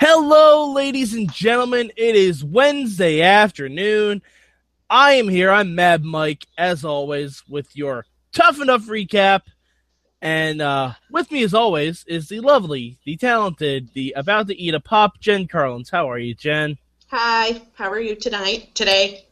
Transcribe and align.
Hello, 0.00 0.72
ladies 0.72 1.12
and 1.12 1.30
gentlemen. 1.32 1.90
It 1.96 2.14
is 2.14 2.44
Wednesday 2.44 3.20
afternoon. 3.20 4.22
I 4.88 5.14
am 5.14 5.28
here. 5.28 5.50
I'm 5.50 5.74
Mad 5.74 6.04
Mike, 6.04 6.46
as 6.56 6.84
always, 6.84 7.42
with 7.48 7.74
your 7.76 8.06
tough 8.32 8.60
enough 8.60 8.82
recap. 8.82 9.40
And 10.22 10.62
uh, 10.62 10.92
with 11.10 11.32
me, 11.32 11.42
as 11.42 11.52
always, 11.52 12.04
is 12.06 12.28
the 12.28 12.38
lovely, 12.38 13.00
the 13.04 13.16
talented, 13.16 13.90
the 13.92 14.12
about 14.16 14.46
to 14.46 14.56
eat 14.56 14.72
a 14.72 14.78
pop, 14.78 15.18
Jen 15.18 15.48
Carlins. 15.48 15.90
How 15.90 16.08
are 16.08 16.18
you, 16.18 16.32
Jen? 16.32 16.78
Hi, 17.08 17.60
how 17.74 17.90
are 17.90 17.98
you 18.00 18.14
tonight? 18.14 18.76
Today? 18.76 19.26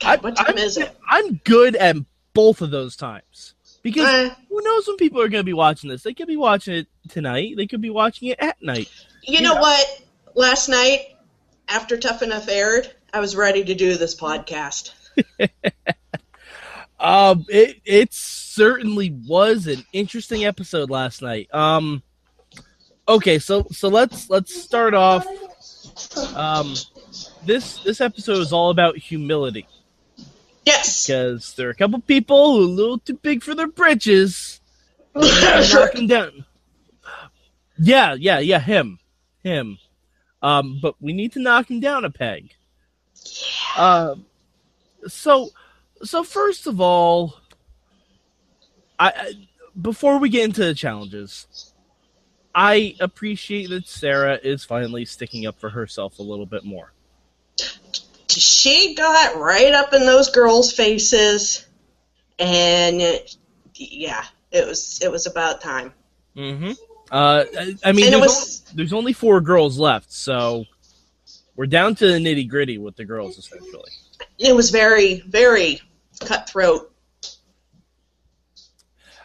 God, 0.00 0.22
what 0.22 0.36
time 0.36 0.46
I'm, 0.50 0.58
is 0.58 0.76
it? 0.76 0.94
I'm 1.08 1.36
good 1.44 1.76
at 1.76 1.96
both 2.34 2.60
of 2.60 2.70
those 2.70 2.94
times. 2.94 3.54
Because 3.82 4.04
Uh, 4.06 4.34
who 4.50 4.60
knows 4.62 4.86
when 4.86 4.98
people 4.98 5.22
are 5.22 5.28
going 5.28 5.40
to 5.40 5.44
be 5.44 5.54
watching 5.54 5.88
this? 5.88 6.02
They 6.02 6.12
could 6.12 6.28
be 6.28 6.36
watching 6.36 6.74
it 6.74 6.88
tonight. 7.08 7.54
They 7.56 7.66
could 7.66 7.80
be 7.80 7.88
watching 7.88 8.28
it 8.28 8.38
at 8.38 8.62
night. 8.62 8.90
you 9.22 9.40
know 9.40 9.54
what? 9.54 10.02
Last 10.34 10.68
night, 10.68 11.00
after 11.68 11.96
Tough 11.98 12.22
Enough 12.22 12.48
aired, 12.48 12.90
I 13.12 13.20
was 13.20 13.34
ready 13.36 13.64
to 13.64 13.74
do 13.74 13.96
this 13.96 14.14
podcast. 14.14 14.92
Um, 17.02 17.46
it 17.48 17.80
it 17.86 18.12
certainly 18.12 19.08
was 19.26 19.66
an 19.66 19.86
interesting 19.90 20.44
episode 20.44 20.90
last 20.90 21.22
night. 21.22 21.48
Um, 21.50 22.02
okay, 23.08 23.38
so 23.38 23.66
so 23.72 23.88
let's 23.88 24.28
let's 24.28 24.54
start 24.54 24.92
off. 24.92 25.26
Um, 26.36 26.74
this 27.46 27.82
this 27.84 28.02
episode 28.02 28.40
is 28.40 28.52
all 28.52 28.68
about 28.68 28.98
humility 28.98 29.66
Yes. 30.66 31.06
because 31.06 31.54
there 31.54 31.68
are 31.68 31.70
a 31.70 31.74
couple 31.74 31.98
people 32.00 32.52
who 32.52 32.60
are 32.60 32.64
a 32.64 32.68
little 32.68 32.98
too 32.98 33.14
big 33.14 33.42
for 33.42 33.54
their 33.54 33.68
britches. 33.68 34.60
'em 35.16 36.06
down. 36.06 36.44
Yeah, 37.78 38.12
yeah, 38.12 38.40
yeah. 38.40 38.60
Him, 38.60 38.98
him. 39.42 39.78
Um, 40.42 40.78
but 40.80 40.94
we 41.00 41.12
need 41.12 41.32
to 41.32 41.40
knock 41.40 41.70
him 41.70 41.80
down 41.80 42.04
a 42.04 42.10
peg. 42.10 42.54
Yeah. 43.76 43.84
Um, 43.84 44.26
so, 45.06 45.50
so 46.02 46.24
first 46.24 46.66
of 46.66 46.80
all, 46.80 47.36
I, 48.98 49.08
I 49.08 49.48
before 49.80 50.18
we 50.18 50.28
get 50.28 50.44
into 50.44 50.64
the 50.64 50.74
challenges, 50.74 51.72
I 52.54 52.96
appreciate 53.00 53.70
that 53.70 53.86
Sarah 53.86 54.38
is 54.42 54.64
finally 54.64 55.04
sticking 55.04 55.46
up 55.46 55.58
for 55.58 55.70
herself 55.70 56.18
a 56.18 56.22
little 56.22 56.46
bit 56.46 56.64
more. 56.64 56.92
she 58.28 58.94
got 58.94 59.36
right 59.36 59.72
up 59.72 59.92
in 59.92 60.00
those 60.00 60.30
girls' 60.30 60.72
faces, 60.72 61.66
and 62.38 63.00
it, 63.00 63.36
yeah, 63.74 64.24
it 64.50 64.66
was 64.66 65.00
it 65.02 65.10
was 65.10 65.26
about 65.26 65.60
time. 65.60 65.92
Mm-hmm. 66.36 66.72
Uh, 67.10 67.44
I, 67.58 67.74
I 67.84 67.92
mean, 67.92 68.10
there's, 68.10 68.20
was- 68.20 68.62
only, 68.66 68.76
there's 68.76 68.92
only 68.92 69.12
four 69.12 69.40
girls 69.40 69.78
left, 69.78 70.12
so 70.12 70.64
we're 71.56 71.66
down 71.66 71.94
to 71.96 72.06
the 72.06 72.18
nitty 72.18 72.48
gritty 72.48 72.78
with 72.78 72.96
the 72.96 73.04
girls 73.04 73.36
essentially. 73.38 73.90
It 74.38 74.54
was 74.54 74.70
very 74.70 75.20
very 75.26 75.80
cutthroat. 76.20 76.86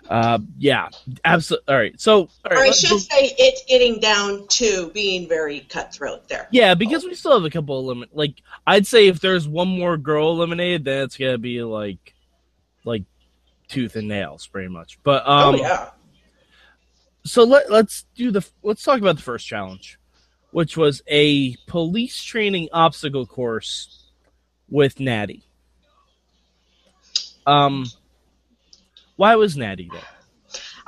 Uh, 0.09 0.37
yeah, 0.59 0.89
absolutely. 1.23 1.65
All 1.73 1.79
right, 1.79 1.99
so 1.99 2.13
all 2.19 2.29
right, 2.51 2.57
Or 2.57 2.63
I 2.63 2.71
should 2.71 2.99
say, 2.99 3.33
it's 3.39 3.63
getting 3.65 3.99
down 3.99 4.47
to 4.49 4.91
being 4.93 5.27
very 5.27 5.61
cutthroat 5.61 6.27
there. 6.27 6.47
yeah, 6.51 6.75
because 6.75 7.03
we 7.03 7.15
still 7.15 7.33
have 7.33 7.43
a 7.43 7.49
couple 7.49 7.79
of 7.79 7.85
limit. 7.85 8.09
Like, 8.15 8.35
I'd 8.67 8.85
say 8.85 9.07
if 9.07 9.19
there's 9.19 9.47
one 9.47 9.67
more 9.67 9.97
girl 9.97 10.29
eliminated, 10.31 10.85
then 10.85 11.03
it's 11.03 11.17
gonna 11.17 11.39
be 11.39 11.63
like, 11.63 12.13
like 12.83 13.03
tooth 13.67 13.95
and 13.95 14.07
nails, 14.07 14.45
pretty 14.45 14.67
much. 14.69 14.99
But 15.03 15.27
um, 15.27 15.55
oh 15.55 15.57
yeah. 15.57 15.89
So 17.25 17.43
let 17.43 17.71
let's 17.71 18.05
do 18.15 18.29
the 18.29 18.45
let's 18.61 18.83
talk 18.83 18.99
about 18.99 19.15
the 19.15 19.21
first 19.23 19.47
challenge, 19.47 19.97
which 20.51 20.77
was 20.77 21.01
a 21.07 21.55
police 21.67 22.23
training 22.23 22.69
obstacle 22.71 23.25
course 23.25 24.11
with 24.69 24.97
Nattie. 24.97 25.41
Um, 27.47 27.87
why 29.15 29.35
was 29.35 29.55
Nattie 29.55 29.91
there? 29.91 30.01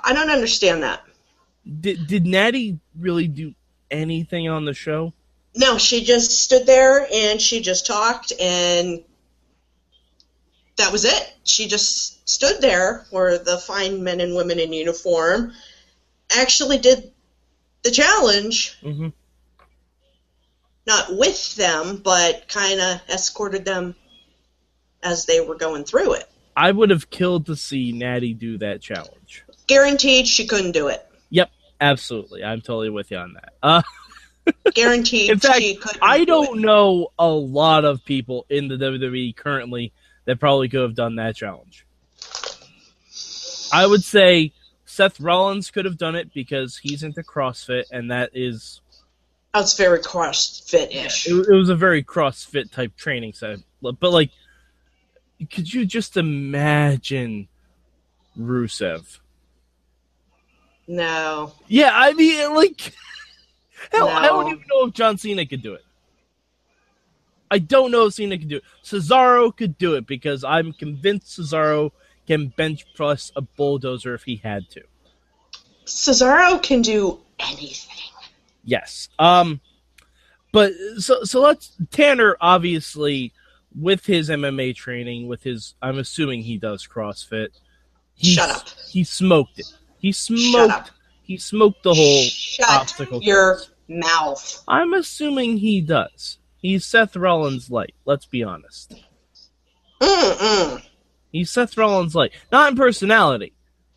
I 0.03 0.13
don't 0.13 0.29
understand 0.29 0.83
that. 0.83 1.03
Did 1.81 2.05
did 2.05 2.25
Nattie 2.25 2.79
really 2.99 3.27
do 3.27 3.55
anything 3.89 4.47
on 4.47 4.63
the 4.63 4.75
show? 4.75 5.13
No, 5.55 5.79
she 5.79 6.03
just 6.03 6.43
stood 6.43 6.67
there 6.67 7.07
and 7.11 7.41
she 7.41 7.61
just 7.61 7.87
talked 7.87 8.31
and 8.39 9.03
that 10.77 10.91
was 10.91 11.03
it. 11.03 11.33
She 11.43 11.67
just 11.67 12.29
stood 12.29 12.61
there 12.61 13.07
where 13.09 13.39
the 13.39 13.57
fine 13.57 14.03
men 14.03 14.21
and 14.21 14.35
women 14.35 14.59
in 14.59 14.71
uniform 14.71 15.53
actually 16.35 16.77
did 16.79 17.11
the 17.83 17.91
challenge, 17.91 18.77
Mm-hmm. 18.81 19.09
not 20.85 21.15
with 21.17 21.55
them, 21.55 21.97
but 22.03 22.47
kind 22.47 22.79
of 22.81 23.01
escorted 23.09 23.65
them 23.65 23.95
as 25.03 25.25
they 25.25 25.39
were 25.41 25.55
going 25.55 25.83
through 25.83 26.13
it. 26.13 26.25
I 26.55 26.71
would 26.71 26.89
have 26.89 27.09
killed 27.09 27.45
to 27.47 27.55
see 27.55 27.93
Nattie 27.93 28.37
do 28.37 28.57
that 28.59 28.81
challenge. 28.81 29.43
Guaranteed 29.67 30.27
she 30.27 30.47
couldn't 30.47 30.71
do 30.71 30.87
it. 30.87 31.05
Yep, 31.29 31.51
absolutely. 31.79 32.43
I'm 32.43 32.61
totally 32.61 32.89
with 32.89 33.11
you 33.11 33.17
on 33.17 33.33
that. 33.33 33.53
Uh, 33.61 33.81
Guaranteed 34.73 35.29
In 35.29 35.39
fact, 35.39 35.57
she 35.59 35.75
couldn't 35.75 36.01
I 36.01 36.19
do 36.19 36.25
don't 36.25 36.59
it. 36.59 36.61
know 36.61 37.09
a 37.19 37.27
lot 37.27 37.85
of 37.85 38.03
people 38.05 38.45
in 38.49 38.69
the 38.69 38.75
WWE 38.75 39.35
currently 39.35 39.91
that 40.25 40.39
probably 40.39 40.67
could 40.69 40.81
have 40.81 40.95
done 40.95 41.15
that 41.17 41.35
challenge. 41.35 41.85
I 43.73 43.85
would 43.85 44.03
say 44.03 44.53
Seth 44.97 45.19
Rollins 45.19 45.69
could 45.69 45.85
have 45.85 45.99
done 45.99 46.15
it 46.15 46.33
because 46.33 46.75
he's 46.75 47.03
into 47.03 47.21
CrossFit, 47.21 47.83
and 47.91 48.09
that 48.09 48.31
is 48.33 48.81
That's 49.53 49.77
very 49.77 49.99
CrossFit-ish. 49.99 51.27
it, 51.27 51.33
it 51.47 51.53
was 51.53 51.69
a 51.69 51.75
very 51.75 52.03
CrossFit 52.03 52.71
type 52.71 52.97
training 52.97 53.33
set. 53.33 53.59
But 53.79 54.01
like, 54.01 54.31
could 55.51 55.71
you 55.71 55.85
just 55.85 56.17
imagine 56.17 57.47
Rusev? 58.35 59.19
No. 60.87 61.53
Yeah, 61.67 61.91
I 61.93 62.13
mean, 62.13 62.55
like, 62.55 62.91
hell, 63.91 64.09
I 64.09 64.25
don't 64.25 64.47
even 64.47 64.63
know 64.67 64.87
if 64.87 64.95
John 64.95 65.19
Cena 65.19 65.45
could 65.45 65.61
do 65.61 65.75
it. 65.75 65.85
I 67.51 67.59
don't 67.59 67.91
know 67.91 68.07
if 68.07 68.15
Cena 68.15 68.35
could 68.35 68.49
do 68.49 68.57
it. 68.57 68.63
Cesaro 68.83 69.55
could 69.55 69.77
do 69.77 69.93
it 69.93 70.07
because 70.07 70.43
I'm 70.43 70.73
convinced 70.73 71.39
Cesaro 71.39 71.91
can 72.27 72.47
bench 72.49 72.85
press 72.93 73.31
a 73.35 73.41
bulldozer 73.41 74.13
if 74.13 74.23
he 74.23 74.35
had 74.37 74.69
to. 74.71 74.81
Cesaro 75.85 76.61
can 76.61 76.81
do 76.81 77.19
anything. 77.39 77.95
Yes. 78.63 79.09
Um, 79.17 79.61
but 80.51 80.73
so 80.97 81.23
so 81.23 81.41
let's 81.41 81.75
Tanner 81.91 82.35
obviously 82.41 83.31
with 83.79 84.05
his 84.05 84.29
MMA 84.29 84.75
training, 84.75 85.27
with 85.27 85.43
his 85.43 85.75
I'm 85.81 85.97
assuming 85.99 86.41
he 86.41 86.57
does 86.57 86.85
CrossFit. 86.85 87.49
He, 88.15 88.33
Shut 88.33 88.49
up. 88.49 88.67
He 88.89 89.03
smoked 89.03 89.59
it. 89.59 89.67
He 89.99 90.11
Shut 90.11 90.39
smoked. 90.39 90.71
up. 90.73 90.89
He 91.21 91.37
smoked 91.37 91.83
the 91.83 91.93
whole 91.93 92.23
Shut 92.23 92.69
obstacle 92.69 93.21
your 93.21 93.55
course. 93.55 93.69
mouth. 93.87 94.63
I'm 94.67 94.93
assuming 94.93 95.57
he 95.57 95.81
does. 95.81 96.39
He's 96.57 96.85
Seth 96.85 97.15
Rollins 97.15 97.69
light. 97.69 97.93
Let's 98.05 98.25
be 98.25 98.43
honest. 98.43 98.95
Mm-mm. 100.01 100.81
He's 101.37 101.51
Seth 101.51 101.77
Rollins 101.77 102.15
like 102.15 102.33
not 102.51 102.71
in 102.71 102.77
personality, 102.77 103.53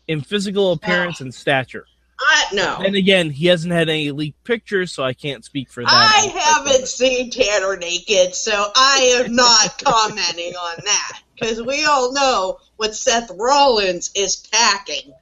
in 0.07 0.21
physical 0.21 0.71
appearance 0.71 1.21
and 1.21 1.33
stature. 1.33 1.85
I 2.19 2.45
no. 2.53 2.77
And 2.85 2.95
again, 2.95 3.29
he 3.29 3.47
hasn't 3.47 3.73
had 3.73 3.89
any 3.89 4.11
leaked 4.11 4.43
pictures, 4.43 4.91
so 4.91 5.03
I 5.03 5.13
can't 5.13 5.43
speak 5.43 5.69
for 5.69 5.83
that. 5.83 5.91
I 5.91 6.27
haven't 6.39 6.87
seen 6.87 7.31
Tanner 7.31 7.77
naked, 7.77 8.35
so 8.35 8.71
I 8.75 9.23
am 9.23 9.35
not 9.35 9.83
commenting 9.83 10.53
on 10.53 10.77
that 10.85 11.21
because 11.33 11.61
we 11.61 11.83
all 11.85 12.13
know 12.13 12.59
what 12.77 12.95
Seth 12.95 13.31
Rollins 13.35 14.11
is 14.15 14.35
packing. 14.35 15.13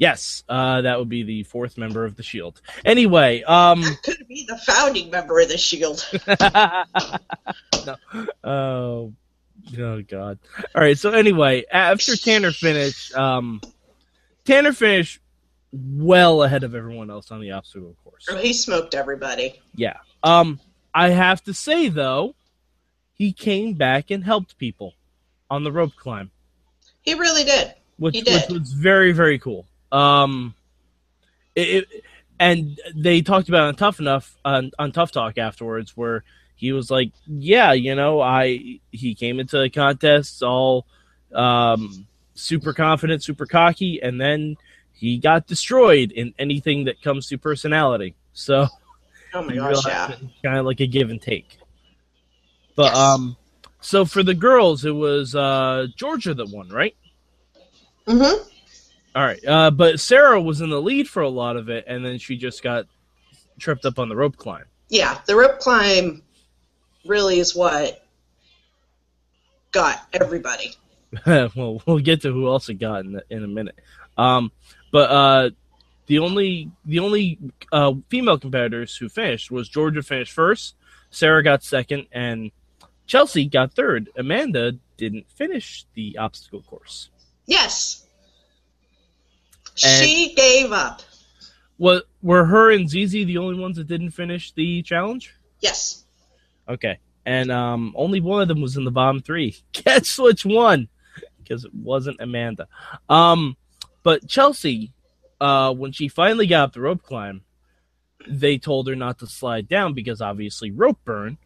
Yes, 0.00 0.44
uh, 0.48 0.80
that 0.80 0.98
would 0.98 1.10
be 1.10 1.24
the 1.24 1.42
fourth 1.42 1.76
member 1.76 2.06
of 2.06 2.16
the 2.16 2.22
Shield. 2.22 2.62
Anyway, 2.86 3.42
um, 3.42 3.84
Could 4.02 4.26
be 4.26 4.46
the 4.48 4.56
founding 4.56 5.10
member 5.10 5.38
of 5.40 5.48
the 5.48 5.58
Shield. 5.58 6.08
no. 7.86 7.96
Oh, 8.42 9.12
oh 9.78 10.02
God. 10.02 10.38
All 10.74 10.80
right. 10.82 10.98
So 10.98 11.10
anyway, 11.12 11.64
after 11.70 12.16
Tanner 12.16 12.52
finished, 12.52 13.14
um, 13.14 13.60
Tanner 14.44 14.72
finished 14.72 15.20
well 15.72 16.42
ahead 16.42 16.64
of 16.64 16.74
everyone 16.74 17.10
else 17.10 17.30
on 17.30 17.40
the 17.40 17.52
obstacle 17.52 17.94
course. 18.04 18.26
Oh, 18.30 18.36
He 18.36 18.52
smoked 18.52 18.94
everybody. 18.94 19.60
Yeah. 19.74 19.98
Um, 20.22 20.60
I 20.92 21.10
have 21.10 21.42
to 21.44 21.54
say 21.54 21.88
though, 21.88 22.34
he 23.14 23.32
came 23.32 23.74
back 23.74 24.10
and 24.10 24.24
helped 24.24 24.58
people 24.58 24.94
on 25.50 25.62
the 25.64 25.70
rope 25.72 25.92
climb, 25.96 26.30
He 27.02 27.14
really 27.14 27.44
did. 27.44 27.74
which 27.98 28.14
He 28.14 28.20
which 28.22 28.46
did. 28.46 28.52
was 28.60 28.72
very 28.72 29.12
very 29.12 29.38
cool. 29.38 29.66
Um, 29.92 30.54
it, 31.54 31.68
it 31.92 32.04
and 32.38 32.80
they 32.96 33.20
talked 33.20 33.48
about 33.48 33.64
it 33.64 33.68
on 33.68 33.74
Tough 33.74 34.00
Enough 34.00 34.34
on, 34.44 34.70
on 34.78 34.92
Tough 34.92 35.12
Talk 35.12 35.36
afterwards, 35.38 35.96
where 35.96 36.24
he 36.60 36.72
was 36.72 36.90
like, 36.90 37.10
"Yeah, 37.26 37.72
you 37.72 37.94
know, 37.94 38.20
I 38.20 38.80
he 38.92 39.14
came 39.14 39.40
into 39.40 39.58
the 39.58 39.70
contest 39.70 40.42
all 40.42 40.86
um, 41.34 42.06
super 42.34 42.72
confident, 42.74 43.24
super 43.24 43.46
cocky, 43.46 44.00
and 44.02 44.20
then 44.20 44.56
he 44.92 45.16
got 45.18 45.46
destroyed 45.46 46.12
in 46.12 46.34
anything 46.38 46.84
that 46.84 47.00
comes 47.02 47.26
to 47.28 47.38
personality." 47.38 48.14
So 48.34 48.68
Oh 49.32 49.42
my 49.46 49.54
gosh, 49.56 49.86
yeah. 49.86 50.14
kind 50.44 50.58
of 50.58 50.66
like 50.66 50.80
a 50.80 50.86
give 50.86 51.08
and 51.10 51.20
take. 51.20 51.58
But 52.76 52.92
Yes. 52.92 52.96
um, 52.96 53.36
so 53.80 54.04
for 54.04 54.22
the 54.22 54.34
girls, 54.34 54.84
it 54.84 54.90
was 54.94 55.34
uh 55.34 55.86
Georgia 55.96 56.34
that 56.34 56.50
won, 56.50 56.68
right? 56.68 56.94
Mm-hmm. 58.06 58.48
All 59.16 59.24
right. 59.24 59.44
Uh, 59.46 59.70
but 59.70 59.98
Sarah 59.98 60.40
was 60.40 60.60
in 60.60 60.70
the 60.70 60.80
lead 60.80 61.08
for 61.08 61.22
a 61.22 61.28
lot 61.28 61.56
of 61.56 61.68
it, 61.68 61.84
and 61.86 62.04
then 62.04 62.18
she 62.18 62.36
just 62.36 62.62
got 62.62 62.86
tripped 63.58 63.84
up 63.84 63.98
on 63.98 64.08
the 64.08 64.16
rope 64.16 64.36
climb. 64.36 64.64
Yeah, 64.88 65.20
the 65.26 65.36
rope 65.36 65.58
climb 65.58 66.22
really 67.04 67.38
is 67.38 67.54
what 67.54 68.04
got 69.72 70.00
everybody. 70.12 70.74
well, 71.26 71.82
we'll 71.86 71.98
get 71.98 72.22
to 72.22 72.32
who 72.32 72.46
else 72.48 72.68
it 72.68 72.74
got 72.74 73.04
in, 73.04 73.20
in 73.30 73.44
a 73.44 73.48
minute. 73.48 73.78
Um, 74.16 74.52
but 74.92 75.10
uh, 75.10 75.50
the 76.06 76.18
only 76.18 76.70
the 76.84 76.98
only 76.98 77.38
uh, 77.72 77.94
female 78.08 78.38
competitors 78.38 78.96
who 78.96 79.08
finished 79.08 79.50
was 79.50 79.68
Georgia 79.68 80.02
finished 80.02 80.32
first, 80.32 80.74
Sarah 81.10 81.42
got 81.42 81.62
second, 81.62 82.06
and 82.12 82.50
Chelsea 83.06 83.46
got 83.46 83.72
third. 83.72 84.10
Amanda 84.16 84.76
didn't 84.96 85.30
finish 85.30 85.84
the 85.94 86.18
obstacle 86.18 86.62
course. 86.62 87.10
Yes. 87.46 88.06
she 89.74 90.34
gave 90.34 90.72
up. 90.72 91.02
What 91.76 92.04
were 92.22 92.44
her 92.44 92.70
and 92.70 92.88
ZZ 92.88 93.12
the 93.12 93.38
only 93.38 93.58
ones 93.58 93.76
that 93.76 93.86
didn't 93.86 94.10
finish 94.10 94.52
the 94.52 94.82
challenge? 94.82 95.34
Yes. 95.60 96.04
Okay, 96.70 96.98
and 97.26 97.50
um, 97.50 97.92
only 97.96 98.20
one 98.20 98.42
of 98.42 98.48
them 98.48 98.60
was 98.60 98.76
in 98.76 98.84
the 98.84 98.90
bottom 98.90 99.20
three. 99.20 99.56
Guess 99.72 100.18
which 100.18 100.44
one? 100.44 100.88
Because 101.42 101.64
it 101.64 101.74
wasn't 101.74 102.20
Amanda. 102.20 102.68
Um, 103.08 103.56
but 104.04 104.28
Chelsea, 104.28 104.92
uh, 105.40 105.74
when 105.74 105.90
she 105.92 106.08
finally 106.08 106.46
got 106.46 106.64
up 106.64 106.72
the 106.72 106.80
rope 106.80 107.02
climb, 107.02 107.42
they 108.28 108.56
told 108.56 108.86
her 108.88 108.94
not 108.94 109.18
to 109.18 109.26
slide 109.26 109.68
down 109.68 109.94
because 109.94 110.20
obviously 110.20 110.70
rope 110.70 110.98
burn. 111.04 111.38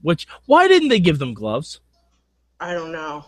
Which 0.00 0.26
why 0.46 0.66
didn't 0.66 0.88
they 0.88 0.98
give 0.98 1.20
them 1.20 1.32
gloves? 1.32 1.80
I 2.58 2.74
don't 2.74 2.92
know. 2.92 3.24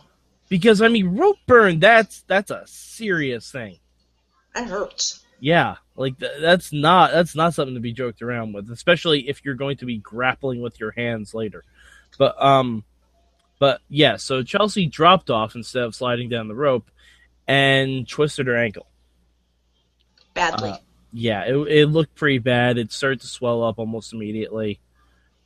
Because 0.49 0.83
I 0.83 0.89
mean, 0.89 1.17
rope 1.17 1.39
burn 1.47 1.79
that's 1.79 2.23
that's 2.23 2.51
a 2.51 2.65
serious 2.67 3.51
thing. 3.51 3.79
That 4.55 4.67
hurts. 4.67 5.24
Yeah, 5.41 5.77
like 5.97 6.19
th- 6.19 6.41
that's 6.41 6.73
not 6.73 7.13
that's 7.13 7.35
not 7.35 7.55
something 7.55 7.75
to 7.75 7.81
be 7.81 7.93
joked 7.93 8.23
around 8.23 8.55
with, 8.55 8.71
especially 8.71 9.29
if 9.29 9.45
you're 9.45 9.55
going 9.55 9.77
to 9.79 9.87
be 9.87 9.99
grappling 9.99 10.63
with 10.63 10.81
your 10.81 10.93
hands 10.93 11.35
later. 11.35 11.65
But 12.19 12.43
um, 12.43 12.85
but 13.59 13.81
yeah, 13.89 14.17
so 14.17 14.43
Chelsea 14.43 14.87
dropped 14.87 15.31
off 15.31 15.55
instead 15.55 15.83
of 15.83 15.95
sliding 15.95 16.29
down 16.29 16.49
the 16.49 16.55
rope, 16.55 16.91
and 17.47 18.09
twisted 18.09 18.47
her 18.47 18.57
ankle. 18.57 18.87
Badly. 20.33 20.71
Uh, 20.71 20.77
Yeah, 21.13 21.45
it 21.45 21.57
it 21.69 21.87
looked 21.87 22.15
pretty 22.15 22.39
bad. 22.39 22.79
It 22.79 22.93
started 22.93 23.21
to 23.21 23.27
swell 23.27 23.63
up 23.63 23.79
almost 23.79 24.13
immediately. 24.13 24.81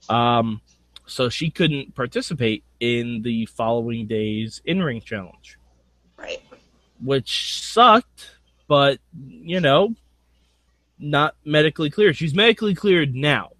Um, 0.08 0.61
so 1.06 1.29
she 1.29 1.50
couldn't 1.50 1.94
participate 1.94 2.64
in 2.81 3.23
the 3.23 3.46
following 3.46 4.06
day's 4.06 4.62
in 4.64 4.82
ring 4.82 5.00
challenge 5.00 5.58
right. 6.19 6.41
which 7.02 7.61
sucked, 7.62 8.38
but 8.69 9.00
you 9.17 9.61
know, 9.61 9.94
not 10.99 11.35
medically 11.44 11.91
cleared. 11.91 12.17
She's 12.17 12.35
medically 12.35 12.75
cleared 12.75 13.15
now, 13.15 13.50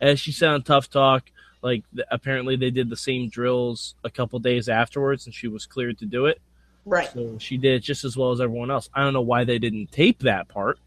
as 0.00 0.20
she 0.20 0.32
said 0.32 0.50
on 0.50 0.62
Tough 0.62 0.90
Talk. 0.90 1.30
Like 1.62 1.84
apparently 2.10 2.56
they 2.56 2.70
did 2.70 2.90
the 2.90 2.96
same 2.96 3.30
drills 3.30 3.94
a 4.04 4.10
couple 4.10 4.38
days 4.38 4.68
afterwards, 4.68 5.24
and 5.26 5.34
she 5.34 5.48
was 5.48 5.64
cleared 5.64 5.98
to 5.98 6.06
do 6.06 6.26
it. 6.26 6.40
Right. 6.84 7.10
So 7.12 7.38
she 7.38 7.56
did 7.56 7.74
it 7.74 7.80
just 7.80 8.04
as 8.04 8.16
well 8.16 8.32
as 8.32 8.40
everyone 8.40 8.70
else. 8.70 8.88
I 8.94 9.02
don't 9.02 9.12
know 9.12 9.22
why 9.22 9.44
they 9.44 9.58
didn't 9.58 9.90
tape 9.90 10.20
that 10.20 10.48
part. 10.48 10.78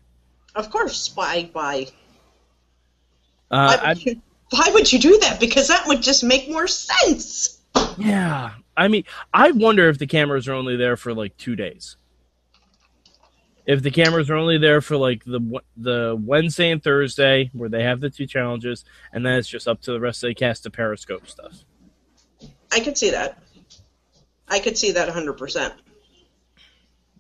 Of 0.56 0.70
course. 0.70 1.12
Why? 1.16 1.50
Why? 1.54 1.88
Uh, 3.50 3.78
Why 3.78 3.90
would, 3.90 4.06
you, 4.06 4.22
why 4.50 4.70
would 4.74 4.94
you 4.94 5.00
do 5.00 5.20
that? 5.20 5.40
Because 5.40 5.68
that 5.68 5.86
would 5.88 6.02
just 6.02 6.24
make 6.24 6.50
more 6.50 6.68
sense. 6.68 7.60
Yeah, 7.98 8.52
I 8.78 8.88
mean, 8.88 9.04
I 9.34 9.52
wonder 9.52 9.90
if 9.90 10.00
the 10.00 10.08
cameras 10.08 10.48
are 10.48 10.54
only 10.54 10.78
there 10.78 10.96
for 10.96 11.14
like 11.14 11.36
two 11.38 11.56
days 11.56 11.98
if 13.66 13.82
the 13.82 13.92
cameras 13.92 14.30
are 14.30 14.36
only 14.36 14.58
there 14.58 14.82
for 14.82 14.98
like 14.98 15.24
the 15.24 15.62
the 15.78 16.18
Wednesday 16.20 16.72
and 16.72 16.84
Thursday 16.84 17.50
where 17.54 17.70
they 17.70 17.84
have 17.84 18.00
the 18.00 18.10
two 18.10 18.26
challenges, 18.28 18.86
and 19.14 19.26
then 19.26 19.38
it's 19.38 19.48
just 19.48 19.68
up 19.68 19.82
to 19.82 19.92
the 19.92 20.00
rest 20.00 20.24
of 20.24 20.30
the 20.30 20.36
cast 20.36 20.64
to 20.64 20.72
Periscope 20.72 21.28
stuff. 21.28 21.64
I 22.72 22.80
could 22.80 22.98
see 22.98 23.12
that. 23.12 23.42
I 24.48 24.60
could 24.60 24.78
see 24.78 24.92
that 24.92 25.08
100%. 25.08 25.74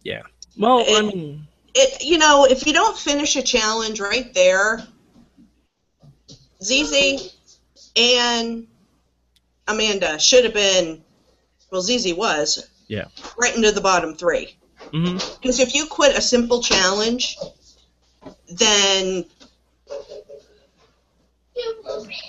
Yeah. 0.03 0.23
Well, 0.57 0.79
it, 0.79 0.97
I 0.97 1.01
mean, 1.01 1.47
it 1.73 2.03
you 2.03 2.17
know, 2.17 2.45
if 2.45 2.65
you 2.65 2.73
don't 2.73 2.97
finish 2.97 3.35
a 3.35 3.41
challenge 3.41 3.99
right 3.99 4.33
there, 4.33 4.81
ZZ 6.63 7.35
and 7.95 8.67
Amanda 9.67 10.19
should 10.19 10.43
have 10.43 10.53
been 10.53 11.03
well, 11.71 11.81
ZZ 11.81 12.13
was. 12.13 12.67
Yeah. 12.88 13.05
Right 13.38 13.55
into 13.55 13.71
the 13.71 13.79
bottom 13.79 14.15
3. 14.15 14.57
Mm-hmm. 14.93 15.13
Because 15.13 15.59
mm-hmm. 15.59 15.67
if 15.67 15.75
you 15.75 15.85
quit 15.85 16.17
a 16.17 16.21
simple 16.21 16.61
challenge, 16.61 17.37
then 18.49 19.25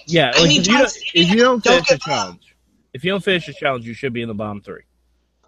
yeah, 0.06 0.30
like 0.30 0.50
if, 0.50 0.66
you 0.66 0.78
don't, 0.78 0.96
if 1.14 1.30
you 1.30 1.36
don't, 1.36 1.64
don't 1.64 1.86
finish 1.86 1.90
a 1.90 1.98
challenge, 1.98 2.54
if 2.92 3.04
you 3.04 3.10
don't 3.10 3.24
finish 3.24 3.48
a 3.48 3.52
challenge, 3.52 3.86
you 3.86 3.94
should 3.94 4.12
be 4.12 4.22
in 4.22 4.28
the 4.28 4.34
bottom 4.34 4.60
three. 4.60 4.82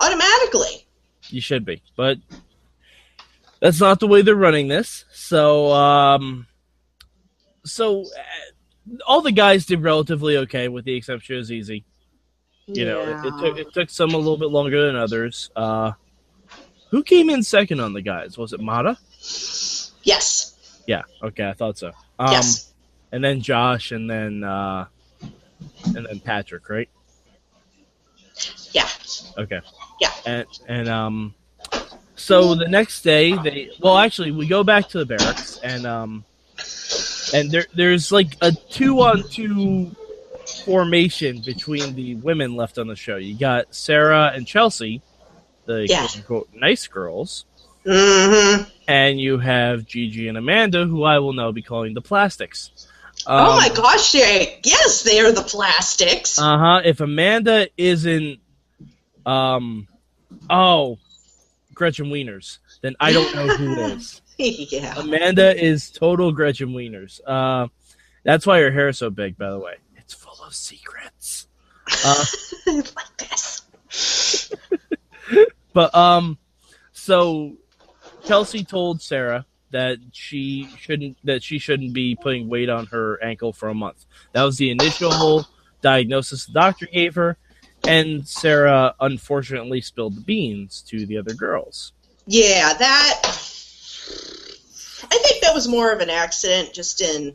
Automatically. 0.00 0.86
You 1.28 1.40
should 1.40 1.64
be, 1.64 1.82
but 1.96 2.18
that's 3.60 3.80
not 3.80 4.00
the 4.00 4.06
way 4.06 4.22
they're 4.22 4.34
running 4.34 4.68
this. 4.68 5.04
So, 5.12 5.72
um, 5.72 6.46
so 7.64 8.02
uh, 8.02 8.96
all 9.06 9.22
the 9.22 9.32
guys 9.32 9.66
did 9.66 9.82
relatively 9.82 10.36
okay, 10.38 10.68
with 10.68 10.84
the 10.84 10.94
exception 10.94 11.38
of 11.38 11.46
ZZ. 11.46 11.70
You 11.70 11.82
yeah. 12.66 12.84
know, 12.84 13.00
it, 13.00 13.26
it, 13.26 13.40
took 13.40 13.58
it 13.58 13.74
took 13.74 13.90
some 13.90 14.14
a 14.14 14.16
little 14.16 14.36
bit 14.36 14.48
longer 14.48 14.86
than 14.86 14.96
others. 14.96 15.50
Uh, 15.54 15.92
who 16.94 17.02
came 17.02 17.29
in 17.29 17.43
second 17.43 17.81
on 17.81 17.93
the 17.93 18.00
guys? 18.00 18.38
Was 18.38 18.52
it 18.52 18.61
Mada? 18.61 18.96
yes, 20.05 20.55
Yeah. 20.87 21.02
Okay, 21.20 21.49
I 21.49 21.52
thought 21.52 21.76
so. 21.76 21.88
Um, 22.20 22.31
yes, 22.32 22.73
And 23.11 23.25
then 23.25 23.41
Josh, 23.41 23.91
and 23.91 24.08
then 24.08 24.44
uh, 24.44 24.87
and 25.96 26.06
then 26.06 26.20
Patrick, 26.20 26.69
right? 26.69 26.88
yeah, 28.70 28.88
Okay. 29.37 29.61
Yeah. 30.00 30.11
And 30.25 30.46
and 30.69 30.88
um 30.88 31.35
so 32.14 32.55
the 32.55 32.69
next 32.69 33.02
day 33.02 33.37
they 33.43 33.70
well 33.81 33.99
actually 33.99 34.31
we 34.31 34.47
go 34.47 34.62
back 34.62 34.88
to 34.90 34.99
the 34.99 35.06
barracks 35.06 35.58
and 35.62 35.87
um 35.87 36.25
and 37.32 37.50
there 37.50 37.67
there's 37.75 38.12
like 38.12 38.37
a 38.40 38.52
two 38.52 39.00
on 39.00 39.23
two 39.29 39.90
formation 40.64 41.40
between 41.42 41.95
the 41.95 42.14
women 42.16 42.54
left 42.57 42.78
on 42.78 42.87
the 42.87 42.97
show. 42.97 43.16
You 43.16 43.37
got 43.37 43.75
Sarah 43.75 44.33
and 44.35 44.47
Chelsea, 44.47 45.02
the 45.66 45.87
Yeah. 45.88 46.00
quote 46.06 46.16
unquote 46.16 46.49
nice 46.54 46.87
girls, 46.87 47.44
hmm 47.87 48.62
and 48.87 49.18
you 49.21 49.38
have 49.38 49.87
Gigi 49.87 50.28
and 50.28 50.37
Amanda, 50.38 50.85
who 50.87 51.04
I 51.04 51.18
will 51.18 51.33
now 51.33 51.52
be 51.52 51.62
calling 51.62 51.94
the 51.94 52.00
plastics. 52.02 52.71
oh 53.26 53.52
Um, 53.52 53.56
my 53.56 53.68
gosh, 53.75 54.12
they, 54.12 54.59
yes, 54.64 55.02
they 55.02 55.21
are 55.21 55.33
the 55.33 55.42
plastics. 55.42 56.38
Uh 56.38 56.59
huh. 56.59 56.80
If 56.85 57.00
Amanda 57.00 57.68
isn't, 57.78 58.40
um, 59.25 59.88
oh, 60.50 60.99
Gretchen 61.73 62.06
Wieners, 62.06 62.59
then 62.83 62.94
I 63.00 63.12
don't 63.12 63.35
know 63.35 63.49
who 63.49 63.75
is. 63.97 64.21
yeah, 64.37 64.99
Amanda 64.99 65.56
is 65.56 65.90
total 65.90 66.33
Gretchen 66.33 66.71
Wieners. 66.71 67.21
Uh, 67.26 67.68
that's 68.23 68.47
why 68.47 68.61
her 68.61 68.71
hair 68.71 68.88
is 68.88 68.99
so 68.99 69.09
big, 69.11 69.38
by 69.38 69.50
the 69.50 69.59
way. 69.59 69.76
It's 69.97 70.12
full 70.14 70.44
of 70.47 70.54
secrets. 70.54 71.47
Uh, 72.04 72.25
like 72.66 73.16
this. 73.18 73.62
But 75.73 75.95
um, 75.95 76.38
so 76.93 77.57
Chelsea 78.25 78.64
told 78.64 79.02
Sarah 79.02 79.47
that 79.71 79.99
she 80.12 80.69
shouldn't 80.78 81.16
that 81.25 81.43
she 81.43 81.59
shouldn't 81.59 81.93
be 81.93 82.16
putting 82.16 82.49
weight 82.49 82.69
on 82.69 82.87
her 82.87 83.23
ankle 83.23 83.52
for 83.52 83.69
a 83.69 83.75
month. 83.75 84.07
That 84.33 84.45
was 84.45 84.57
the 84.57 84.71
initial 84.71 85.47
diagnosis 85.83 86.47
the 86.47 86.52
doctor 86.52 86.87
gave 86.87 87.14
her, 87.16 87.37
and 87.87 88.26
Sarah 88.26 88.95
unfortunately 89.00 89.81
spilled 89.81 90.16
the 90.16 90.21
beans 90.21 90.83
to 90.88 91.07
the 91.07 91.19
other 91.19 91.35
girls. 91.35 91.93
Yeah, 92.26 92.73
that. 92.75 93.23
I 95.11 95.19
think 95.19 95.43
that 95.43 95.54
was 95.54 95.69
more 95.69 95.93
of 95.93 96.00
an 96.00 96.11
accident, 96.11 96.73
just 96.73 97.00
in, 97.00 97.35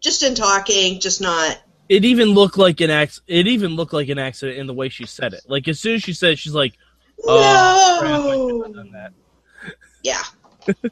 just 0.00 0.22
in 0.22 0.34
talking, 0.34 1.00
just 1.00 1.20
not. 1.20 1.60
It 1.88 2.04
even 2.04 2.30
looked 2.30 2.56
like 2.56 2.80
an 2.80 2.90
ac- 2.90 3.20
It 3.26 3.46
even 3.46 3.76
looked 3.76 3.92
like 3.92 4.08
an 4.08 4.18
accident 4.18 4.58
in 4.58 4.66
the 4.66 4.74
way 4.74 4.88
she 4.88 5.06
said 5.06 5.34
it. 5.34 5.42
Like 5.46 5.68
as 5.68 5.80
soon 5.80 5.96
as 5.96 6.02
she 6.02 6.12
said, 6.12 6.32
it, 6.32 6.38
she's 6.38 6.54
like, 6.54 6.74
"Oh, 7.24 7.98
crap, 8.00 8.20
I 8.20 8.22
shouldn't 8.30 8.66
have 8.66 8.74
no. 8.74 8.82
done 8.82 8.92
that." 8.92 9.12
Yeah. 10.02 10.22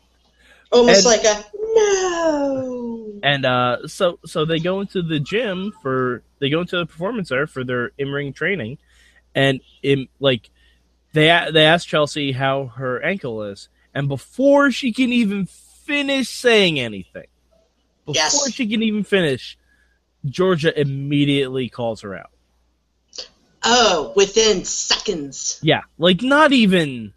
Almost 0.72 1.06
And- 1.06 1.06
like 1.06 1.24
a 1.24 1.44
no. 1.74 3.20
And 3.22 3.44
uh, 3.44 3.88
so 3.88 4.18
so 4.26 4.44
they 4.44 4.58
go 4.58 4.80
into 4.80 5.02
the 5.02 5.18
gym 5.18 5.72
for 5.82 6.22
they 6.38 6.50
go 6.50 6.60
into 6.60 6.76
the 6.76 6.86
performance 6.86 7.28
center 7.30 7.46
for 7.46 7.64
their 7.64 7.90
in 7.98 8.10
ring 8.12 8.32
training, 8.32 8.78
and 9.34 9.60
in 9.82 10.08
like 10.20 10.50
they 11.14 11.26
they 11.52 11.64
ask 11.64 11.88
Chelsea 11.88 12.32
how 12.32 12.66
her 12.66 13.02
ankle 13.02 13.42
is, 13.44 13.68
and 13.94 14.08
before 14.08 14.70
she 14.70 14.92
can 14.92 15.12
even 15.12 15.46
finish 15.46 16.28
saying 16.28 16.78
anything, 16.78 17.26
before 18.06 18.14
Yes. 18.22 18.52
she 18.52 18.68
can 18.68 18.82
even 18.82 19.02
finish, 19.04 19.56
Georgia 20.26 20.78
immediately 20.78 21.68
calls 21.70 22.02
her 22.02 22.14
out. 22.14 22.30
Oh, 23.70 24.14
within 24.16 24.64
seconds. 24.64 25.60
Yeah, 25.62 25.82
like 25.98 26.22
not 26.22 26.52
even 26.52 27.12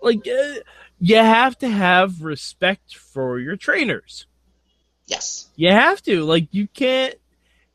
like 0.00 0.26
uh, 0.26 0.60
you 0.98 1.16
have 1.16 1.58
to 1.58 1.68
have 1.68 2.22
respect 2.22 2.96
for 2.96 3.38
your 3.38 3.56
trainers. 3.56 4.24
Yes. 5.06 5.48
You 5.56 5.70
have 5.70 6.02
to. 6.04 6.24
Like 6.24 6.48
you 6.50 6.66
can't 6.66 7.14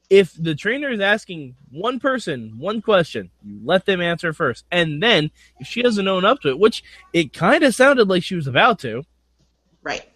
if 0.09 0.33
the 0.33 0.55
trainer 0.55 0.89
is 0.89 0.99
asking 0.99 1.55
one 1.71 1.99
person 1.99 2.57
one 2.57 2.81
question, 2.81 3.29
you 3.43 3.59
let 3.63 3.85
them 3.85 4.01
answer 4.01 4.33
first. 4.33 4.65
And 4.71 5.01
then 5.01 5.29
if 5.59 5.67
she 5.67 5.83
doesn't 5.83 6.07
own 6.07 6.25
up 6.25 6.41
to 6.41 6.49
it, 6.49 6.57
which 6.59 6.83
it 7.13 7.33
kind 7.33 7.63
of 7.63 7.75
sounded 7.75 8.07
like 8.07 8.23
she 8.23 8.35
was 8.35 8.47
about 8.47 8.79
to, 8.79 9.03
Right. 9.83 10.07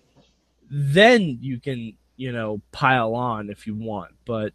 then 0.72 1.38
you 1.42 1.60
can, 1.60 1.94
you 2.18 2.32
know, 2.32 2.62
pile 2.72 3.14
on 3.14 3.52
if 3.52 3.68
you 3.68 3.76
want. 3.76 4.14
But 4.26 4.54